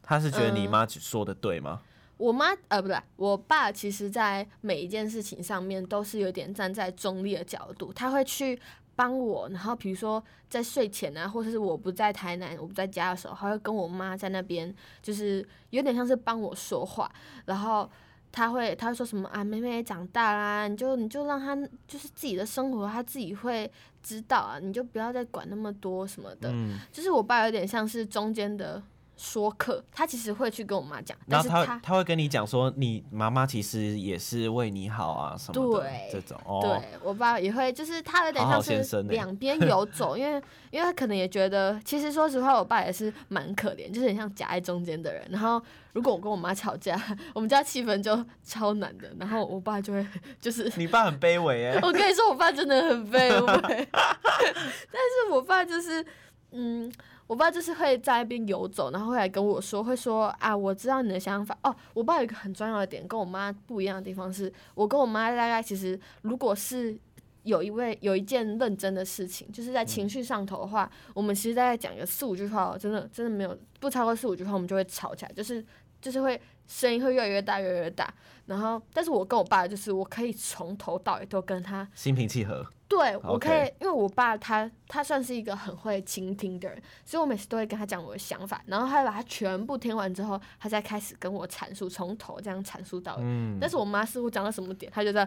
[0.00, 1.80] 他是觉得你嗯妈说的对吗？
[2.18, 8.56] 我妈呃不对，我爸其实在每一件事情上面都是有点站在中立的角度，他会去
[8.94, 17.10] 帮我，然后比如说在睡前啊，或者是我不在台南，我不在家的时候，他会跟我妈在那边，就是有点像是帮我说话，
[17.46, 17.88] 然后。
[18.34, 19.44] 他会，他会说什么啊？
[19.44, 21.54] 妹妹也长大啦，你就你就让她
[21.86, 23.70] 就是自己的生活，她自己会
[24.02, 26.48] 知道啊，你就不要再管那么多什么的。
[26.50, 28.82] 嗯，就是我爸有点像是中间的
[29.22, 36.60] 说客，他其实会去跟我妈讲，但是他他会跟你讲说，你妈妈其实也是为你好啊什么的对这种哦。
[36.62, 45.24] 对我爸也会，就是他有点像是两边游走，因为因为他可能也觉得，其实说实话，我爸也是蛮可怜，就是很像夹在中间的人。
[45.30, 47.00] 然后如果我跟我妈吵架，
[47.32, 50.04] 我们家气氛就超难的，然后我爸就会
[50.40, 50.70] 就是。
[50.76, 56.04] 你爸很卑微哎， 我跟你说，我爸真的很卑微， 但是我爸就是，
[56.50, 56.90] 嗯，
[57.26, 61.56] 我爸就是会在那边游走，然后会来跟我说，会说啊，我知道你的想法。
[61.62, 66.96] 哦，我爸有一个很重要的点，跟我妈不一样的地方是，我跟我妈大概其实如果是
[67.44, 75.64] 有一位有一件认真的事情，就是在情绪上头的话，我们其实大概讲个四五句话，真的真的没有不超过四五句话，我们就会吵起来，就是
[76.00, 78.12] 就是会声音会越来越大，越来越大。
[78.46, 82.66] 然后，但是我跟我爸就是我可以从头到尾都跟他心平气和。
[82.94, 93.22] 对，我可以因为我爸他他算是一个很会倾听的人，所以我每次都会跟他讲我的想法，然后他把他全部听完之后，他再开始跟我阐述，从头这样阐述到尾。
[93.22, 95.26] 嗯，但是我妈似乎讲到什么点，他就在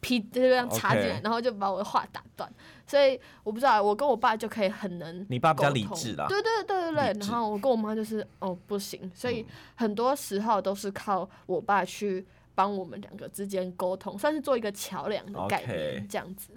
[0.00, 2.52] 劈就这样插进来然后就把我的话打断。
[2.86, 9.46] 所以我不知道，我跟我爸就可以很能你爸比较理智啦对对对对对然后我跟我妈就是哦不行，所以
[9.76, 16.50] 很多时候都是靠我爸去帮我们两个之间沟通，算是做一个桥梁的概念这样子。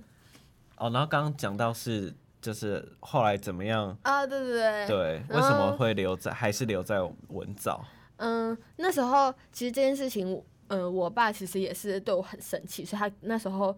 [0.77, 3.97] 哦，然后刚刚讲到是就是后来怎么样？
[4.03, 7.83] 啊，对对对，对，为什么后会留在还是留在文藻？
[8.17, 13.77] 嗯，那时候其实这件事情，嗯，我爸其实也是对我很生气，所以他那时候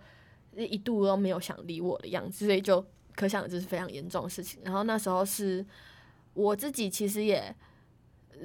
[0.55, 2.85] 一度都没有想理我的样子，所以就
[3.15, 4.59] 可想而知是非常严重的事情。
[4.63, 5.65] 然后那时候是
[6.33, 7.53] 我自己其实也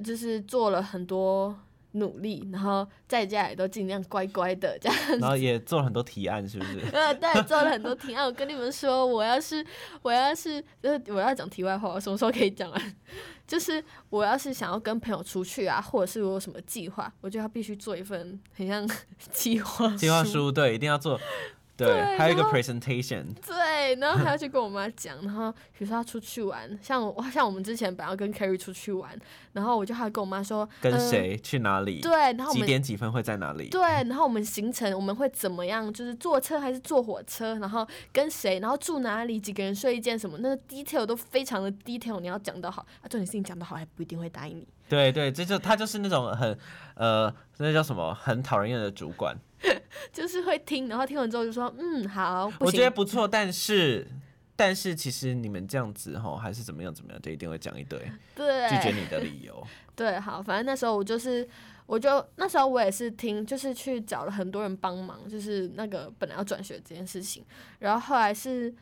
[0.02, 1.56] 就是做了很多
[1.94, 6.80] 努力，然后在家也都尽量乖乖的这样然后也做了很多提案，是不是？
[6.92, 8.24] 呃， 对，做了很多提案。
[8.24, 9.64] 我跟你们说，我要是
[10.02, 12.82] 我要是就是我要讲题外话，我什么时候可以讲啊？
[13.46, 18.88] 就是我要是想要跟朋友出去啊，或者是我有什么计划，我就要必须做一份很像
[19.32, 21.20] 计 划计划书对，一定要做。
[21.76, 29.10] 对，还有一个 presentation，对，然后还要去跟我妈 讲，然后比如说要出去玩，像我像我们之前本来要跟 Carrie 出去玩，
[29.52, 33.68] 然后我就还跟我妈说呃跟谁去哪里，对，然后我几点几分会在哪里？
[33.70, 35.92] 对，然后我们行程我们会怎么样？
[35.92, 37.56] 就是坐车还是坐火车？
[37.56, 38.60] 然后跟谁？
[38.60, 39.40] 然后住哪里？
[39.40, 40.38] 几个人睡一间什么？
[40.38, 43.04] 那个 detail 都非常的 detail，你要讲得好啊。
[43.08, 44.68] 重点是你讲得好还不一定会答应你。
[44.88, 46.56] 对对，这就他就是那种很
[46.94, 49.36] 呃，那叫什么，很讨人厌的主管。
[50.12, 54.06] 就是会听，然后听完之后就说嗯好，我觉得不错，但是
[54.56, 57.98] 但是其实你们这样子吼，还是怎么样怎么样，就一定会讲一堆
[58.34, 59.66] 对拒绝你的理由。
[59.96, 61.48] 对，好，反正那时候我就是，
[61.86, 67.44] 我就那时候我也是听，就是去找了很多人帮忙，就是那个本来要转学这件事情，
[67.78, 68.74] 然后后来是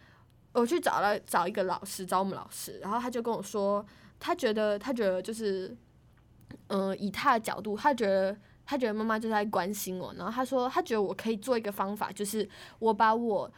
[0.53, 3.85] 我去找了找一个老师，找我们老师，然后他就跟我说，
[4.19, 5.77] 他觉得他觉得就是，
[6.69, 8.37] 嗯、以他的角度，他觉得。
[8.65, 12.49] 他觉得妈妈就在关心我，然后他说他觉得我可以做一个方法，就是
[12.79, 13.53] 我把我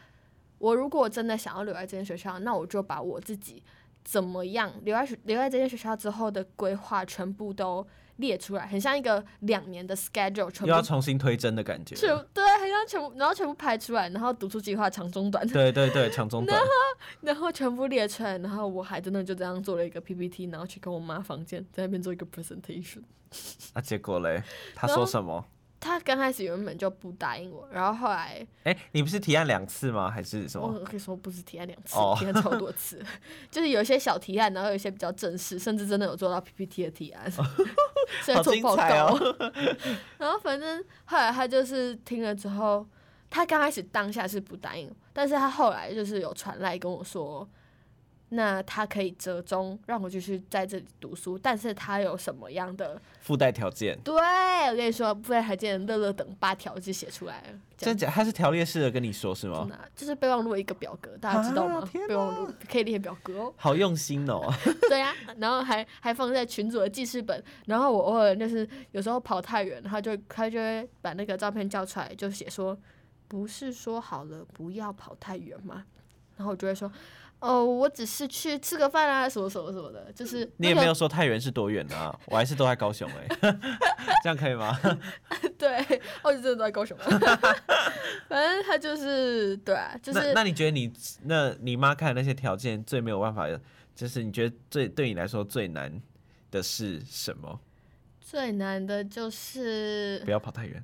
[0.57, 3.61] 我如果真的想要留在这间学校，那我就把我自己
[4.03, 7.85] 怎么样留在留在这间学校之后的规划全部都
[8.17, 11.95] 列出来，很像一个两年的 schedule，全部要重新推真的感觉。
[11.95, 16.57] 全对，很像全部，然后全部排出来，然后读出计划长中短，对对对，长中短。
[16.57, 16.71] 然后
[17.21, 23.01] 然后全部列出来，然后我还真的就这样做了一个 PPT，然后去跟我妈房间在那边做一个 presentation。
[23.73, 24.41] 那、结果嘞，
[24.73, 25.45] 他说什么？
[25.85, 30.09] 他刚开始原本就不答应我，然后后来哎、你不是提案两次吗？
[30.09, 30.67] 还是什么？
[30.67, 32.99] 我可以说不是提案两次，哦提案超多次，
[33.51, 37.29] 就是有一些小提案，然后有一些比较正式，甚至真的有做到 PPT 的提案，
[38.23, 39.15] 所以做报告。
[39.15, 39.35] 哦！
[40.17, 42.83] 然后反正后来他就是听了之后，
[43.29, 47.47] 他刚开始当下是不答应，但是他后来就是有传来跟我说，
[48.29, 52.99] 那他可以折中让我继续在这里读书，但是他有什么样的？
[53.21, 58.09] 附带条件，对我跟你说，附带条件乐乐等八条就写出来了，真假？
[58.09, 59.69] 他是条列式的跟你说是吗真？
[59.69, 61.89] 的啊就是备忘录一个表格，大家知道吗啊？
[62.07, 63.53] 备忘录可以列表格哦。
[63.57, 64.51] 好用心哦！
[64.89, 72.77] 对呀、然后还还放在群组的记事本，然后我偶尔就是有时候跑太远，他就他就会把那个照片叫出来，就写说，
[73.27, 75.85] 不是说好了不要跑太远吗？
[76.37, 76.91] 然后我就会说，
[77.39, 83.27] 哦，我只是去吃个饭啊，什么什么什么的，就是、你也没有说太原是多远啊，我还是都在高雄哎、
[84.23, 84.75] 这样可以吗？
[85.57, 86.97] 对，我就真的都在高雄，
[88.27, 90.91] 反正他就是对啊，就是那那你觉得你
[91.23, 93.47] 那你妈看的那些条件最没有办法，
[93.95, 96.01] 就是你觉得最对你来说最难
[96.49, 97.59] 的是什么？
[98.19, 100.83] 最难的就是不要跑太远。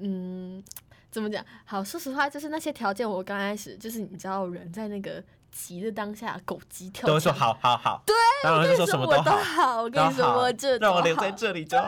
[0.00, 0.64] 嗯，
[1.12, 1.44] 怎么讲？
[1.64, 5.22] 好，说实话，就是那些条件，我刚开始就是你知道，人在那个
[5.52, 7.38] 急的当下，狗急跳都会说墙。
[7.38, 11.86] 好好好，对，当然会说什么我都好，好，我跟你说，我这让我留在这里就好。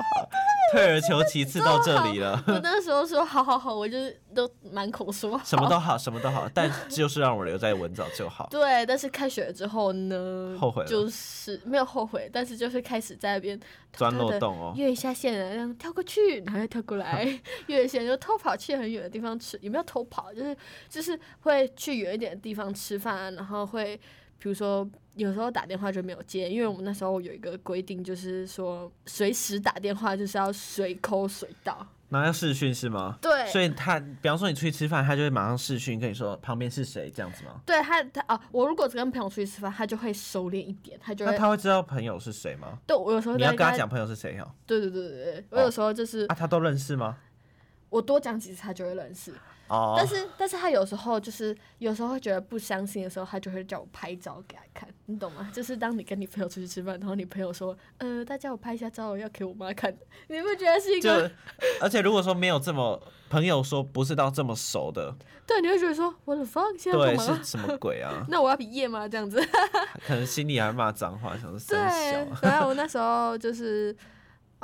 [0.73, 5.45] 退而求其次到这里了，我那时候说好好好，我就是都满口说好。
[5.45, 8.49] 什么都好，什么都好， 但就是让我留在文藻就好。
[8.51, 10.89] 对，但是开学之后呢，后悔了。
[10.89, 17.27] 就是没有后悔，但是就是开始在那边偷钻漏洞哦，越一下线，然后跳过去，然后又跳过来，
[17.67, 20.57] 越线就偷跑去很远的地方吃，也没有偷跑，就是
[20.89, 24.01] 就是会去远一点的地方吃饭啊，然后会
[24.45, 33.17] 比如说有时候打电话就没有接，因为我们那时候有一个规定，就是说随时打电话就是要随抠随到，那要视讯是吗？
[33.23, 37.59] 对，所以他，比方说你出去吃饭，他就会马上视讯跟你说旁边是谁这样子吗？
[37.65, 42.79] 对他他啊，我如果只跟朋友出去吃饭，他就会收敛一点，他就会那他会知道朋友是谁吗？
[42.87, 44.51] 对我有时候你要跟他讲朋友是谁哦？
[44.67, 47.17] 对对对对对，我有时候就是、啊，他都认识吗？
[47.95, 49.33] 我多讲几次，他就会认识。
[49.69, 55.51] 哦，但是但是他有时候就是有时候会觉得不相信的时候，他就会叫我拍照给他看，你懂吗？
[55.55, 59.91] 就是当你跟你朋友出去吃饭，然后你朋友说，呃，大家我拍一下照，要给我妈看，
[60.29, 61.31] 你不觉得是一就个？
[61.81, 68.27] 而且如果说没有这么朋友说不是到这么熟的，对，你会觉得说我的 fuck 现在对，是什么鬼啊？
[68.29, 69.09] 那我要毕业吗？
[69.09, 69.43] 这样子？
[70.07, 73.97] 可能心里还骂脏话，想说 三对小，，反正我那时候就是，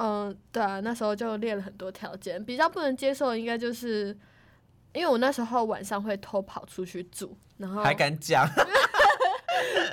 [0.03, 4.17] 嗯，对啊，那时候就列了很多条件，比较不能接受的应该就是，
[4.95, 8.49] 因为我那时候晚上会偷跑出去住，然后还敢讲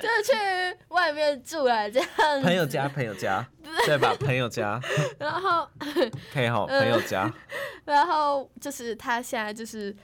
[0.00, 2.08] 就是去外面住啊，这样
[2.42, 3.46] 朋友家，朋友家，
[3.84, 4.14] 对吧？
[4.18, 4.80] 朋友家
[5.18, 5.68] 然后
[6.32, 7.30] 可以哈，嗯朋友家，
[7.84, 9.94] 然后就是他现在就是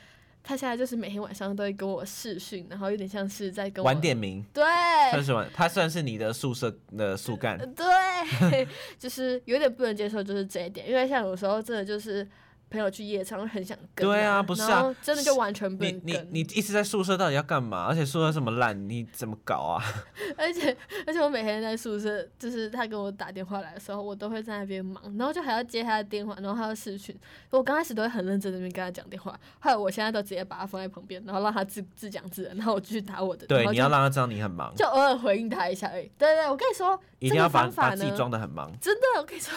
[0.46, 4.62] 他现在就是每天晚上都会跟我视讯，然后有点像是在跟我晚点名，对。
[5.11, 12.28] 算是晚，他算是你的宿舍的宿干，对， 就是有点不能接受，就是这一点，因为像有时候真的就是
[12.74, 17.87] 朋友去夜场会很想跟、对啊啊，不是啊真的就完全不你你能跟，你一直在宿舍到底要干嘛？
[17.88, 19.82] 而且宿舍这么烂，你怎么搞啊？
[20.37, 27.16] 而且而且我每天在宿舍，就是他跟我打电话来的时候，我都会在那边忙，然后就还要接他的电话，然后他要视讯。
[27.50, 33.46] 我刚开始都会很认真的跟他讲电话，后来我现在都直接把他放在旁边，然后让他自自讲自然，然后我继续打我的。
[33.46, 36.10] 对，你要让他知道你很忙，就偶尔回应他一下而已。
[36.18, 38.72] 对对，我跟你说，这个一定要把方法呢把自己，装的很忙。
[38.80, 39.52] 真的，我跟你说，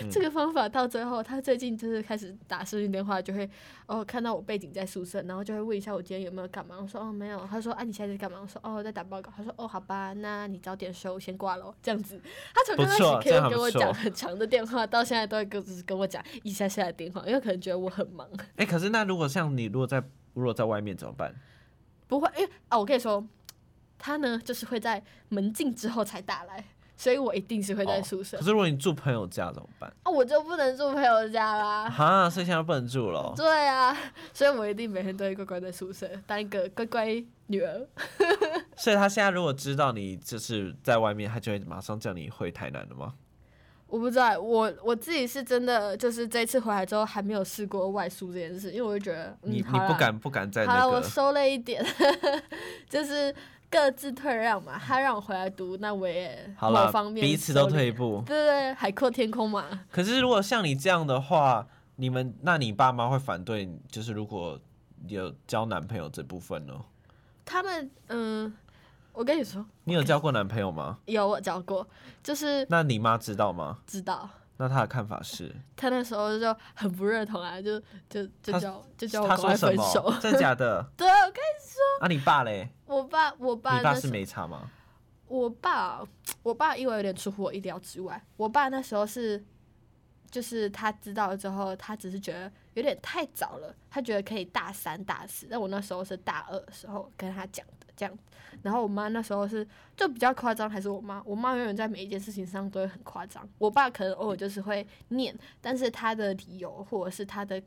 [0.00, 3.48] 嗯这个方法到最后，他最近就是开始打视讯电话，就会
[3.86, 6.76] 哦看到我背景在宿舍，然后就会问一下我今天有没有干嘛。
[6.78, 8.38] 我说哦没有，他说啊你现在在干嘛？
[8.42, 9.32] 我说哦在打报告。
[9.34, 11.74] 他说哦好吧，那你早点收，先挂喽。
[11.82, 12.20] 这样子，
[12.54, 18.28] 他从刚开始可以跟我讲很长的电话，到现在都会跟只是跟我讲一下下的电话，因为可能觉得我很忙。
[18.56, 20.02] 哎、可是那如果像你，如果在
[20.34, 21.34] 如果在外面怎么办？
[22.06, 23.26] 不会，因为啊我跟你说，
[23.98, 26.64] 他呢就是会在门禁之后才打来，
[26.96, 28.42] 所以我一定是会在哦宿舍可。
[28.44, 29.92] 是如果你住朋友家怎么办？
[30.04, 31.88] 啊我就不能住朋友家啦。
[31.88, 33.34] 哈，所以现在不能住了哦。
[33.36, 33.96] 对啊，
[34.32, 37.06] 所以我一定每天都会乖乖在宿舍当一个乖乖
[37.48, 37.86] 女儿。
[38.76, 43.14] 所以他现在如果知道你就是在外面，他就会马上叫你回台南了吗？
[43.86, 51.84] 我不知道，我我自己是真的，就是这次回来之后还没有试过外宿这件事，因为我就觉得，嗯，你你不敢不敢在好了，我收了一点，
[52.88, 53.32] 就是
[53.74, 54.78] 各自退让嘛。
[54.78, 58.22] 他让我回来读，那我也好方，面彼此都退一步。
[58.24, 59.64] 对对对，海阔天空嘛。
[59.90, 64.58] 可是如果像你这样的话，你们那你爸妈会反对，就是如果
[65.08, 66.74] 有交男朋友这部分呢？
[67.44, 68.54] 他们嗯，
[69.12, 70.98] 我跟你说，你有交过男朋友吗？
[71.06, 71.86] 有我交过，
[72.22, 73.78] 就是那你妈知道吗？
[73.86, 74.30] 知道。
[74.66, 75.54] 那他的看法是？
[75.76, 80.20] 他那时候就很不认同啊，就就就叫就叫我她赶快说什么分手。？
[80.20, 80.82] 真的假的？
[80.96, 82.68] 对，我跟你说啊，你爸嘞？
[82.86, 84.62] 我爸我爸你爸是那时没差吗？
[85.26, 86.02] 我爸
[86.42, 89.42] 我爸因为有点出乎我意料之外，我爸那时候是
[90.34, 98.18] 就是他知道了之后，他只是觉得有点太早了，他觉得可以大三大四，但我那时候是大二的时候跟他讲的这样。
[98.62, 99.64] 然后我妈那时候是
[99.96, 101.22] 就比较夸张，还是我妈？
[101.24, 103.48] 我妈永远在每一件事情上都会很夸张。
[103.58, 107.62] 我爸可能偶尔就是会念，但是他的理由或者是他的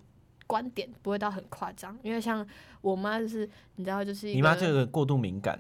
[0.45, 2.45] 观点不会到很夸张，因为像
[2.82, 5.57] 我妈就是你知道，就是你妈这个过度敏感，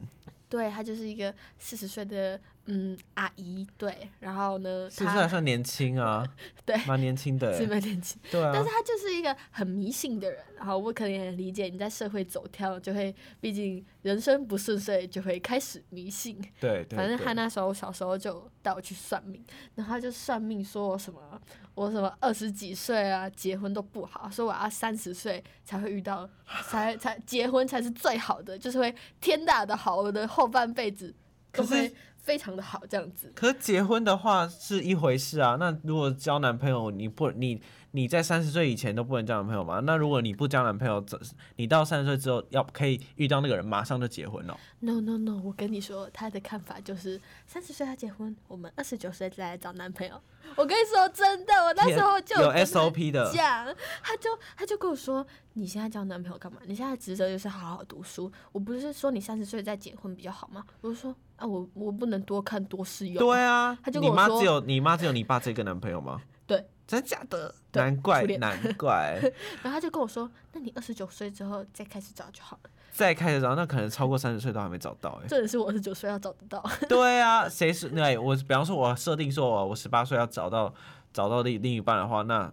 [0.49, 2.37] 对她就是一个四十岁的
[2.67, 6.25] 嗯阿姨，对，然后呢，是不是还算年轻啊？
[6.65, 7.51] 对蛮年轻的。
[7.67, 16.39] 蛮年轻，对啊但是，他就是一个很迷信的人，然后我可能也理解你在社会走跳，就会毕竟人生不顺遂，就会开始迷信。
[16.59, 16.97] 对对。
[16.97, 19.43] 反正对他那时候小时候就带我去算命，
[19.75, 21.41] 然后他就算命说我什么
[21.73, 26.29] 我什么二十几岁啊结婚都不好，说我要三十岁才会遇到，
[26.67, 31.13] 才才结婚才是最好的，就是会天大的好，我的后半辈子
[31.53, 31.95] 都可是会
[32.27, 33.31] 非常的好这样子。
[33.33, 37.61] 可是结婚的话是一回事啊，那如果交男朋友，你不你
[37.91, 39.79] 你在三十岁以前都不能交男朋友吗？
[39.85, 41.17] 那如果你不交男朋友，这
[41.55, 44.59] 你到三十岁之后要可以遇到那个人，马上就结婚了。
[44.81, 50.21] No no no，我跟你说，他的看法就是三十岁要结婚，我们二十九岁再来找男朋友。
[50.55, 53.65] 我跟你说真的，我那时候就有 SOP 的，讲，
[54.01, 56.59] 他就他就跟我说，你现在交男朋友干嘛？
[56.65, 58.31] 你现在职责就是好好读书。
[58.51, 60.63] 我不是说你三十岁再结婚比较好吗？
[60.81, 63.17] 我就说啊，我我不能多看多试用。
[63.17, 66.21] 对啊，他就跟我说你妈只有你妈只有你爸这个男朋友吗？
[66.45, 67.53] 对，真假的？
[67.73, 69.19] 难怪难怪。
[69.61, 72.69] 然后他就跟我说，那你二十九岁之后再开始找就好了。
[72.91, 76.63] 再开始找，那可能超过三十岁都还没找到哎、这也是我二十九岁要找得到。
[76.89, 78.35] 对啊，谁是那我？
[78.35, 80.73] 比方说，我设定说我我十八岁要找到
[81.13, 82.51] 找到另另一半的话，那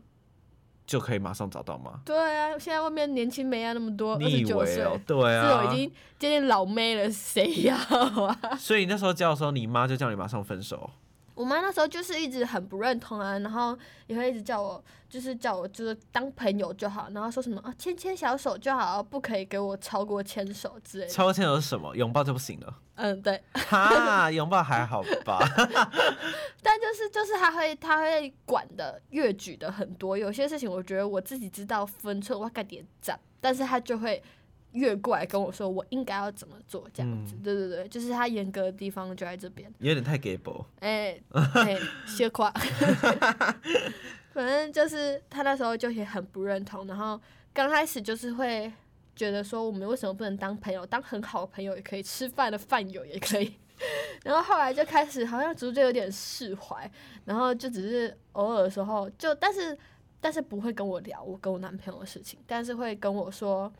[0.86, 2.00] 就可以马上找到吗？
[2.04, 4.76] 对啊，现在外面年轻妹啊那么多，二十九岁？
[5.06, 8.38] 对这啊，种已经接近老妹了，谁要啊？
[8.58, 10.90] 所以那时候叫的时候，你妈就叫你马上分手。
[11.34, 13.76] 我妈那时候就是一直很不认同啊，然后
[14.06, 21.10] 也会一直叫我，就是叫我就是当朋友就好，然后说什么啊牵牵小手就好，不可以给我超过牵手之类的。
[21.10, 21.94] 超牵手是什么？
[21.96, 22.78] 拥抱就不行了。
[22.96, 25.40] 嗯，对， 哈，拥抱还好吧？
[26.62, 34.22] 但就是就是他会他会管的越举的很多，有些事情我觉得我自己知道分寸，我该点赞，但是他就会
[34.74, 37.34] 越过来跟我说我应该要怎么做这样子。
[37.42, 39.72] 对对对，就是他严格的地方就在这边。
[39.78, 40.64] 有点太薄。
[40.80, 42.52] 哎、哎，谢夸。
[44.32, 47.20] 反正就是他那时候就也很不认同，然后
[47.52, 48.72] 刚开始就是会
[49.14, 53.54] 觉得说我们为什么不能当朋友，当很好的朋友也可以，吃饭的饭友也可以。
[54.24, 56.90] 然后后来就开始好像逐渐有点释怀，
[57.24, 59.76] 然后就只是偶尔的时候就，但是
[60.20, 63.72] 但是不会跟我聊我跟我男朋友的事情，但是会跟我说，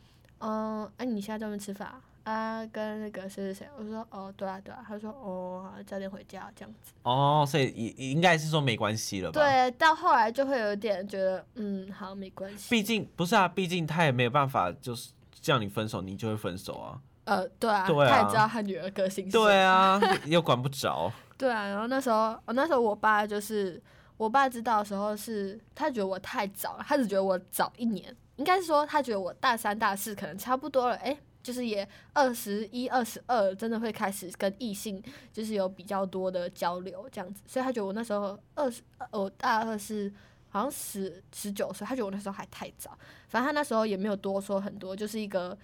[0.45, 2.01] 嗯，哎、你现在在外面吃饭啊？
[2.23, 6.91] 啊，跟那个谁谁谁，我说哦，对啊对啊，他说哦，好早点回家这样子。
[7.03, 12.69] 哦，所以应应该是说没关系了吧？，对，到后来就会有点觉得，嗯，好，没关系。
[12.69, 16.99] 毕竟不是啊，毕竟他也没有办法，就是叫你分手，你就会分手啊。
[17.25, 19.29] 呃，对啊，对啊他也知道他女儿个性。
[19.29, 21.11] 对啊，又管不着。
[21.37, 23.81] 对啊，然后那时候，哦，那时候我爸就是，
[24.17, 38.81] 我爸知道的时候是，他觉得我太早了，他只觉得我早一年，应该是说他觉得我大三大四可能差不多了，哎、就是也二十一、二十二，真的会开始跟异性就是有比较多的交流这样子，所以他觉得我那时候二十，
[39.11, 40.11] 我大二是
[40.49, 42.97] 好像十十九岁，他觉得我那时候还太早，
[43.29, 45.57] 反正他那时候也没有多说很多，就是一个，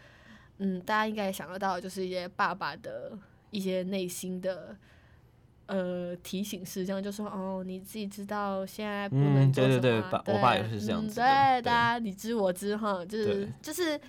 [0.59, 3.17] 嗯，大家应该也想得到，就是一些爸爸的
[3.49, 4.75] 一些内心的。
[5.71, 11.61] 呃，提醒式这样就说哦，你自己知道现在不能嗯做什么啊、对对对爸我爸也是这样嗯子的对，对。
[11.63, 13.99] 大家你知我知哈，就是就是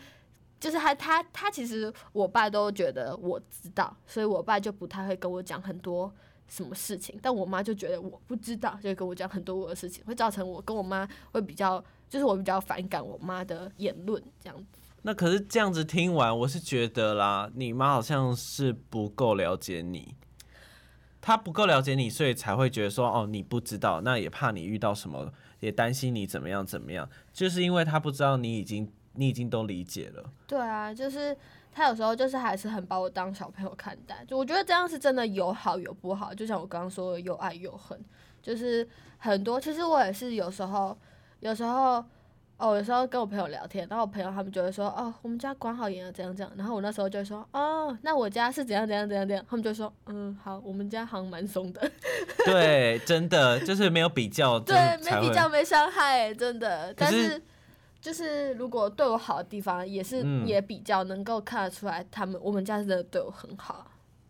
[0.60, 6.12] 就是他他他其实我爸都觉得我知道，所以我爸就不太会跟我讲很多
[6.48, 14.64] 什么事情，但我妈就觉得我不知道，就会跟我讲很多我的事情，会造成我跟我妈会比较，就是我比较反感我妈的言论这样子。
[15.04, 20.14] 那可是这样子听完，我是觉得啦，你妈好像是不够了解你，
[21.22, 30.30] 他不够了解你，所以才会觉得说，哦，你不知道，那也怕你遇到什么，也担心你怎么样怎么样，就是因为他不知道你已经你已经都理解了。
[30.46, 31.34] 对啊，就是
[31.72, 37.98] 他有时候就是还是很把我当小朋友看待，就我觉得这样是真的有好有不好，就像我刚刚说的，有爱有恨，
[38.42, 38.86] 就是
[39.18, 39.60] 很多。
[39.60, 40.98] 其实我也是有时候，
[41.40, 42.04] 有时候。
[42.58, 46.54] 哦，有时候跟我朋友聊天，然后我朋友他们就会说，哦，我们家管好严啊，怎样怎样。
[46.56, 49.44] 然后我那时候就会说，哦，那我家是怎样怎样怎样怎样。
[49.50, 51.90] 他们就说，嗯，好，我们家好像蛮松的。
[52.46, 56.94] 对，真的就是没有比较，对，没比较没伤害，真的。
[56.94, 57.42] 但是
[58.00, 63.86] 就是如果对我好的地方，也是也比较能够看得出来，他们我们家真的对我很好。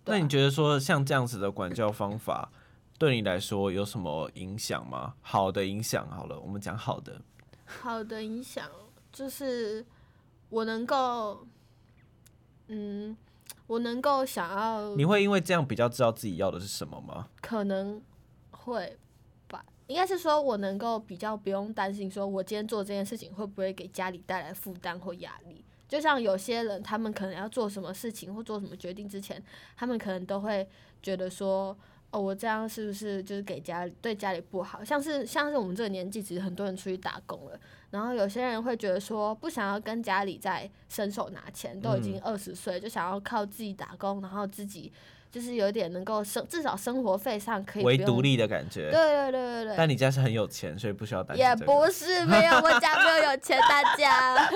[0.06, 2.50] 那你觉得说像这样子的管教方法，
[2.98, 5.14] 对你来说有什么影响吗？
[5.20, 7.20] 好的影响，好了，我们讲好的。
[7.80, 8.70] 好的影响
[9.12, 9.84] 就是
[10.48, 11.46] 我能够，
[12.68, 13.16] 嗯，
[13.66, 14.94] 我能够想要。
[14.96, 17.28] 你会因为这样比较知道自己要的是什么吗？
[17.40, 18.00] 可能
[18.50, 18.98] 会
[19.48, 25.64] 吧，应该是说我能够比较不用担心，说我今天做这件事情会不会给家里带来负担或压力。
[25.88, 29.42] 就像有些人，他们可能要做什么事情或做什么决定之前，
[29.76, 30.68] 他们可能都会
[31.02, 31.76] 觉得说。
[32.12, 34.84] 哦，我这样是不是就是给家对家里不好？
[34.84, 37.58] 像是像是我们这个年纪，其实很多人出去打工了，
[37.90, 44.92] 然后有些人会觉得说不想要跟家里再伸手拿钱，都已经二十岁，就想要靠自己打工，然后自己
[45.30, 48.90] 就是有点能够生，至少生活费上可以为独立的感觉。
[48.90, 49.74] 对对对对对。
[49.78, 51.46] 但你家是很有钱，所以不需要担心。
[51.46, 54.50] 也不是没有，我家没有有钱，大家。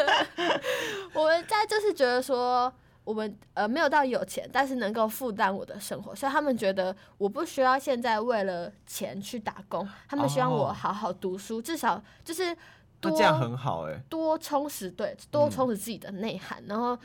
[1.14, 2.70] 我们家就是觉得说。
[3.06, 12.54] 我们呃没有到有钱，但是能够负担我的生活，所以他们觉得我不需要现在为了钱去打工，他们希望我好好读书，至少就是
[13.00, 16.60] 多这样很好哎，多充实对，多充实自己的内涵。
[16.66, 16.98] 然后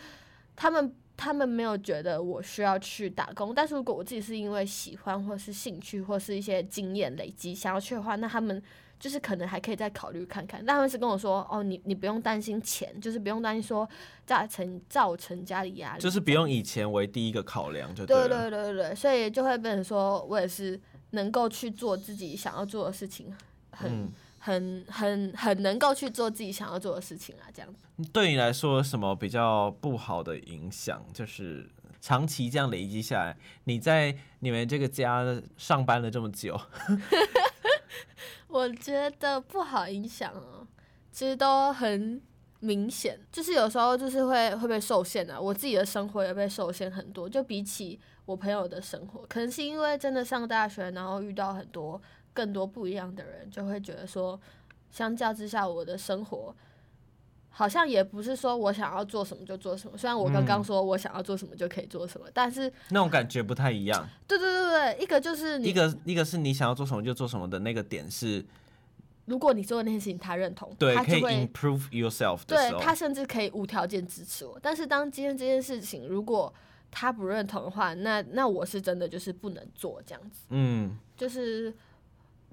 [0.55, 8.61] 他们他们没有觉得我需要去打工，但是如果我自己是因为喜欢或是兴趣或是一些经验累积想要去的话，那他们。
[9.01, 13.89] 就是可能还可以再考虑看看，但他们是跟我说，哦，你你不用担心钱，就是不用担心说
[14.27, 20.79] 造成造成家里压力，就是不用以钱为第一个考量，就对对对对对，所以就会变成说我也是
[21.09, 23.35] 能够去做自己想要做的事情，
[23.71, 27.83] 很很很很能够去做自己想要做的事情啊，这样子。
[28.13, 31.03] 对你来说，什么比较不好的影响？
[31.11, 31.67] 就是
[31.99, 35.25] 长期这样累积下来，你在你们这个家
[35.57, 36.59] 上班了这么久。
[38.47, 40.67] 我觉得不好影响哦，
[41.11, 42.21] 其实都很
[42.59, 45.39] 明显，就是有时候就是会会被受限啊。
[45.39, 52.01] 我自己的生活也被受限很多，就比起我朋友的生活，可能是因为真的上大学，然后遇到很多
[52.33, 54.39] 更多不一样的人，就会觉得说，
[54.91, 56.55] 相较之下，我的生活
[57.51, 59.97] 好像也不是说我想要做什么就做什么。
[59.97, 64.07] 虽然我刚刚说我想要做什么就可以做什么，但是那种感觉不太一样。
[64.27, 68.43] 对对对对，一个就是一个一个是你想要做什么就做什么的那个点是。
[69.25, 72.39] 如果你做的那件事情他认同，对，可以 improve yourself。
[72.47, 74.57] 对他甚至可以无条件支持我。
[74.61, 76.51] 但是当今天这件事情如果
[76.89, 80.47] 他不认同的话，那那我是真的就是不能做这样子。
[80.49, 81.73] 嗯，就是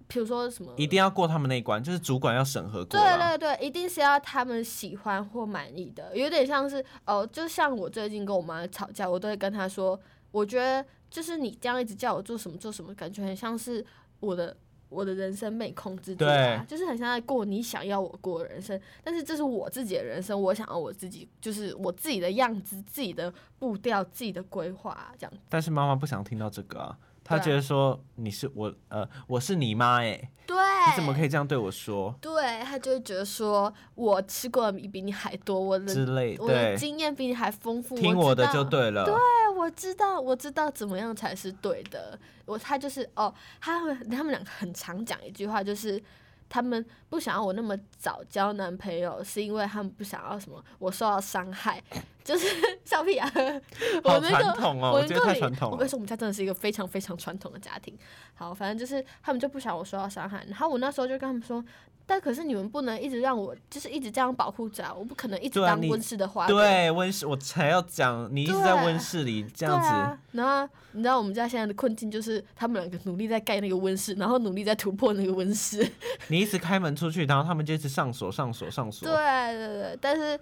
[0.08, 2.98] 比如说什么，一定要过他们那一关，就是主管要审核过。
[2.98, 6.16] 对对对，一定是要他们喜欢或满意的。
[6.16, 9.98] 有点像是哦，就像我最近跟我妈吵架，我都会跟她说，
[10.32, 13.84] 我觉得就是你这样一直叫我做什么做什么，感觉很像是
[14.18, 14.56] 我的。
[14.90, 25.32] 我的人生被控制住了，就是很像在过你想要我过的人生，但是这是我自己的人生，我想要我自己，就是我自己的样子、自己的步调、自己的规划这样。
[25.50, 26.98] 但是妈妈不想听到这个啊。
[27.28, 32.14] 他觉得说你是我呃我是你妈哎，对，你怎么可以这样对我说？
[32.20, 39.04] 对他就会觉得说我吃过的米比你还多，我的之类，我的经验比你还丰富，听我的就对了。
[39.04, 39.14] 对，
[39.56, 42.18] 我知道，我知道怎么样才是对的。
[42.46, 46.02] 我他就是哦，他们他们两个很常讲一句话，就是
[46.48, 51.82] 他们不想要我那么早交男朋友，是因为他们不想要什么我受到伤害。
[52.28, 52.46] 就是
[52.84, 53.26] 笑屁啊！
[54.04, 55.72] 好传统哦，我觉得太传统了。
[55.72, 57.96] 我跟你说，我们家真的是一个非常非常传统的家庭。
[58.34, 60.44] 好，反正就是他们就不想我受到伤害。
[60.46, 61.64] 然后我那时候就跟他们说，
[62.04, 64.92] 但可是你们不能一直让我就是一直这样保护着啊！
[64.94, 66.46] 我不可能一直当温室的花。
[66.46, 70.18] 对，温室我才要讲，你一直在温室里这样子。
[70.32, 75.90] 然后你知道我们家现在的困境就是，他们两个努力在盖那个温室，然后努力在突破那个温室。
[76.28, 79.08] 你一直开门出去，然后他们就一直上锁、上锁、上锁。
[79.08, 79.16] 对
[79.54, 80.38] 对对，但是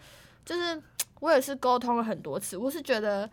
[0.46, 0.82] 就是。
[1.20, 3.28] 我也是沟通了很多次，我是觉得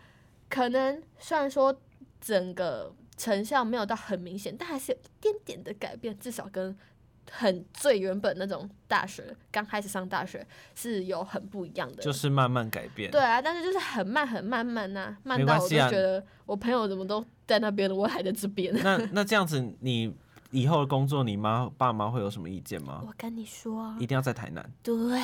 [0.50, 1.78] 可能虽然说
[2.22, 6.74] 整个成效没有到很明显，但还是有一点点的改变，至少跟
[7.30, 13.12] 很最原本那种大学刚开始上大学是有很不一样的，就是慢慢改变。
[13.12, 18.74] 对啊，但是就是很慢很慢慢呐，慢到我就觉得我朋友怎么都在那边，我还在这边。
[18.82, 20.16] 那那这样子，你
[20.52, 23.04] 以后的工作，你妈爸妈会有什么意见吗？
[23.06, 24.72] 我跟你说，一定要在台南。
[24.82, 25.20] 对。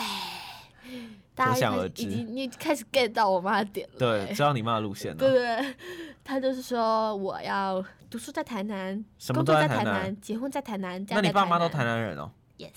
[1.35, 5.61] 大家已经你开始 get 到我妈的点了、对，欸知道你妈的路线对了。
[5.61, 5.75] 对，
[6.23, 11.05] 他就是说我要读书在台南，什么工作在都在台南南，结婚在台南。
[11.09, 12.71] 那你爸妈都台南南人哦？？Yes，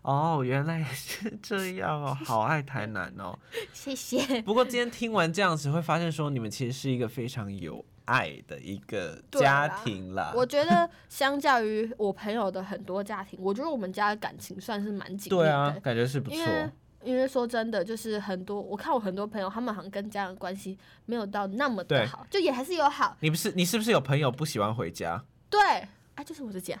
[0.00, 3.38] 哦，原来是这样哦，好爱台南哦。
[3.74, 4.40] 谢谢。
[4.40, 10.32] 不过今天听完这样子，会发现说你们其实是一个非常有爱的一个对家啦庭啦。
[10.34, 15.44] 我觉得相较于我朋友的很多家庭，我觉得我们家的感情算是蛮紧密的。
[15.44, 16.38] 对啊，感觉是不错
[17.02, 17.16] 因。
[17.16, 23.16] 为说真的，就是很多我看我很多朋友，他们好像跟家人关系没有到那么的好，就也还是有好。
[23.20, 25.24] 你不是你是不是有朋友不喜欢回家？
[25.48, 25.60] 对，
[26.14, 26.78] 啊，就是我的家，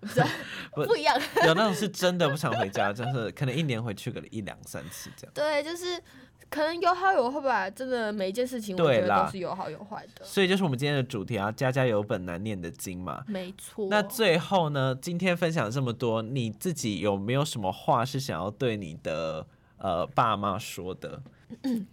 [0.74, 1.14] 不不一样。
[1.46, 5.32] 有那种是真的不想回家，就是可能一年回去个一两三次这样。
[5.34, 6.00] 对，就是
[6.48, 7.68] 可能有好有坏吧。
[7.68, 10.24] 真的每一件事情，我觉得都是有好有坏的。
[10.24, 13.22] 所以就是我们今天的主题啊，家家有本难念的经嘛。
[13.26, 13.86] 没错。
[13.90, 19.46] 那最后呢，今天分享这么多，你自己有没有什么话是想要对你的
[19.84, 21.22] 呃爸妈说的？
[21.62, 21.86] 噔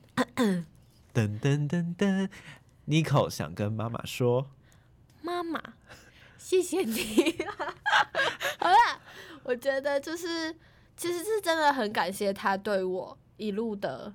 [1.13, 2.29] 噔噔噔
[2.87, 4.47] ，Nico 想跟妈妈说，
[5.21, 5.61] 妈妈，
[6.39, 7.35] 谢谢你。
[8.57, 8.97] 好啦，
[9.43, 10.55] 我觉得就是
[10.95, 14.13] 其实是真的很感谢他对我一路的，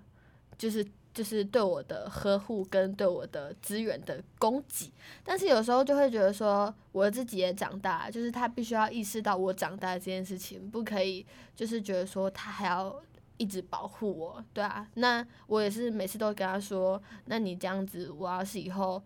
[0.57, 4.91] 就是就是对我的呵护跟对我的资源的供给。
[5.22, 12.99] 但是有时候就会觉得说，我自己也长大，就是他必须要意识到我长大这件事情，不可以就是觉得说他还要。
[13.39, 19.03] 一直保护我，对啊，那我也是每次都跟他说，那你这样子，我要是以后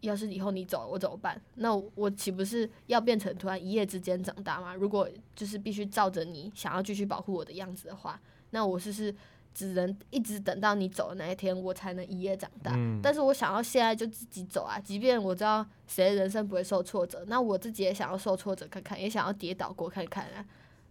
[0.00, 1.40] 要是以后你走了，我怎么办？
[1.54, 4.74] 那我我岂不是要变成突然一夜之间长大吗？
[4.74, 8.20] 如果就是必须照着你想要继续保护我的样子的话，
[8.50, 9.14] 那我是不是
[9.52, 12.72] 只能一直等到你走的那一天，我才能一夜长大？
[12.76, 20.44] 嗯但是我想要现在就自己走啊，即便我知道谁的人生不会受挫折，那我自己也想要受挫折看看，也想要跌倒过看看啊。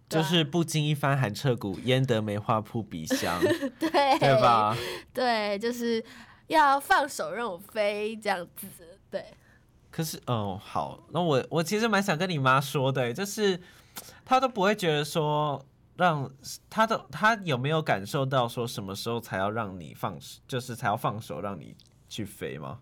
[0.09, 3.39] 就是不经一番寒彻骨，焉得梅花扑鼻香，
[3.79, 3.89] 对
[4.19, 4.41] 对？
[4.41, 4.77] 吧？
[5.13, 6.03] 对，就是
[6.47, 8.67] 要放手让我飞这样子。
[9.09, 9.25] 对，
[9.89, 13.59] 可是，哦，好，那我我其实蛮想跟你妈说的，欸就是
[14.23, 15.63] 她都不会觉得说
[15.95, 16.29] 让
[16.69, 21.75] 她的她有没有感受到说什么时候才要让你放，就是才要放手让你
[22.07, 22.79] 去飞吗？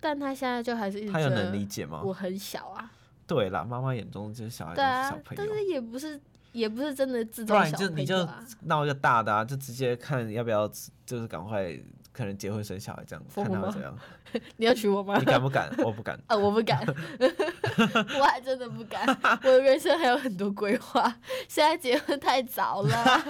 [0.00, 2.02] 但她现在就还是她有能理解吗？
[2.04, 2.90] 我很小啊。
[3.26, 6.20] 对啦，妈妈眼中就是小孩都对啊小，朋友，但是也不是
[6.56, 8.28] 也不是真的自不然重小就你就。
[8.62, 10.66] 闹一个大的啊，就直接看要不要，
[11.04, 11.72] 就是赶快
[12.12, 13.96] 可能结婚生小孩这样，看他会怎样。
[14.56, 15.24] 你要娶我吗你？
[15.24, 15.70] 敢不敢？
[15.78, 16.18] 我不敢。
[16.26, 16.84] 啊，我不敢，
[18.18, 19.06] 我还真的不敢。
[19.44, 21.02] 我的人生还有很多规划，
[21.48, 23.20] 现在结婚太早了。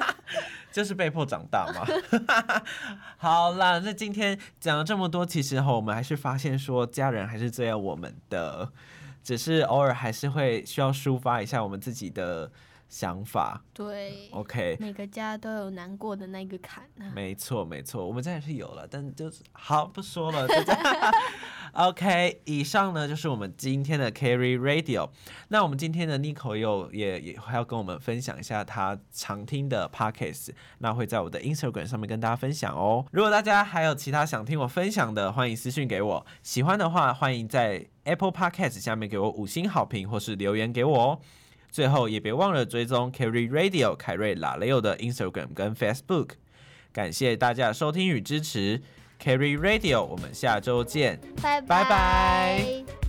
[0.72, 1.86] 就是被迫长大嘛。
[3.18, 8.70] 好啦，那今天讲了这么多，其实哈，我们还是发现说，家人还是最爱我们的，
[9.22, 12.50] 只是偶尔还是会需要抒发一下我们自己的
[12.88, 13.62] 想法。
[13.72, 17.12] 对，OK，每个家都有难过的那个坎啊。
[17.14, 20.46] 没错没错，我们家也是有了，但就是好不说了。
[21.72, 25.10] OK，以上呢就是我们今天的 Carry Radio。
[25.48, 33.04] 那我们今天的 Nico 又也也还要跟我们分享一下他常听的 Podcast，那会在我的 Instagram 上面跟大家分享哦。
[33.12, 36.26] 如果大家还有其他想听我分享的，欢迎私讯给我。
[36.42, 41.20] 喜欢的话，欢迎在 Apple Podcast 下面给我五星好评或是留言给我哦。
[41.76, 46.30] 最后也别忘了追踪 Carry Radio 凯瑞拉雷欧的 Instagram 跟 Facebook。
[46.90, 48.80] 感谢大家收听与支持
[49.22, 51.20] ，Carry Radio，我们下周见。
[51.42, 53.05] 拜拜拜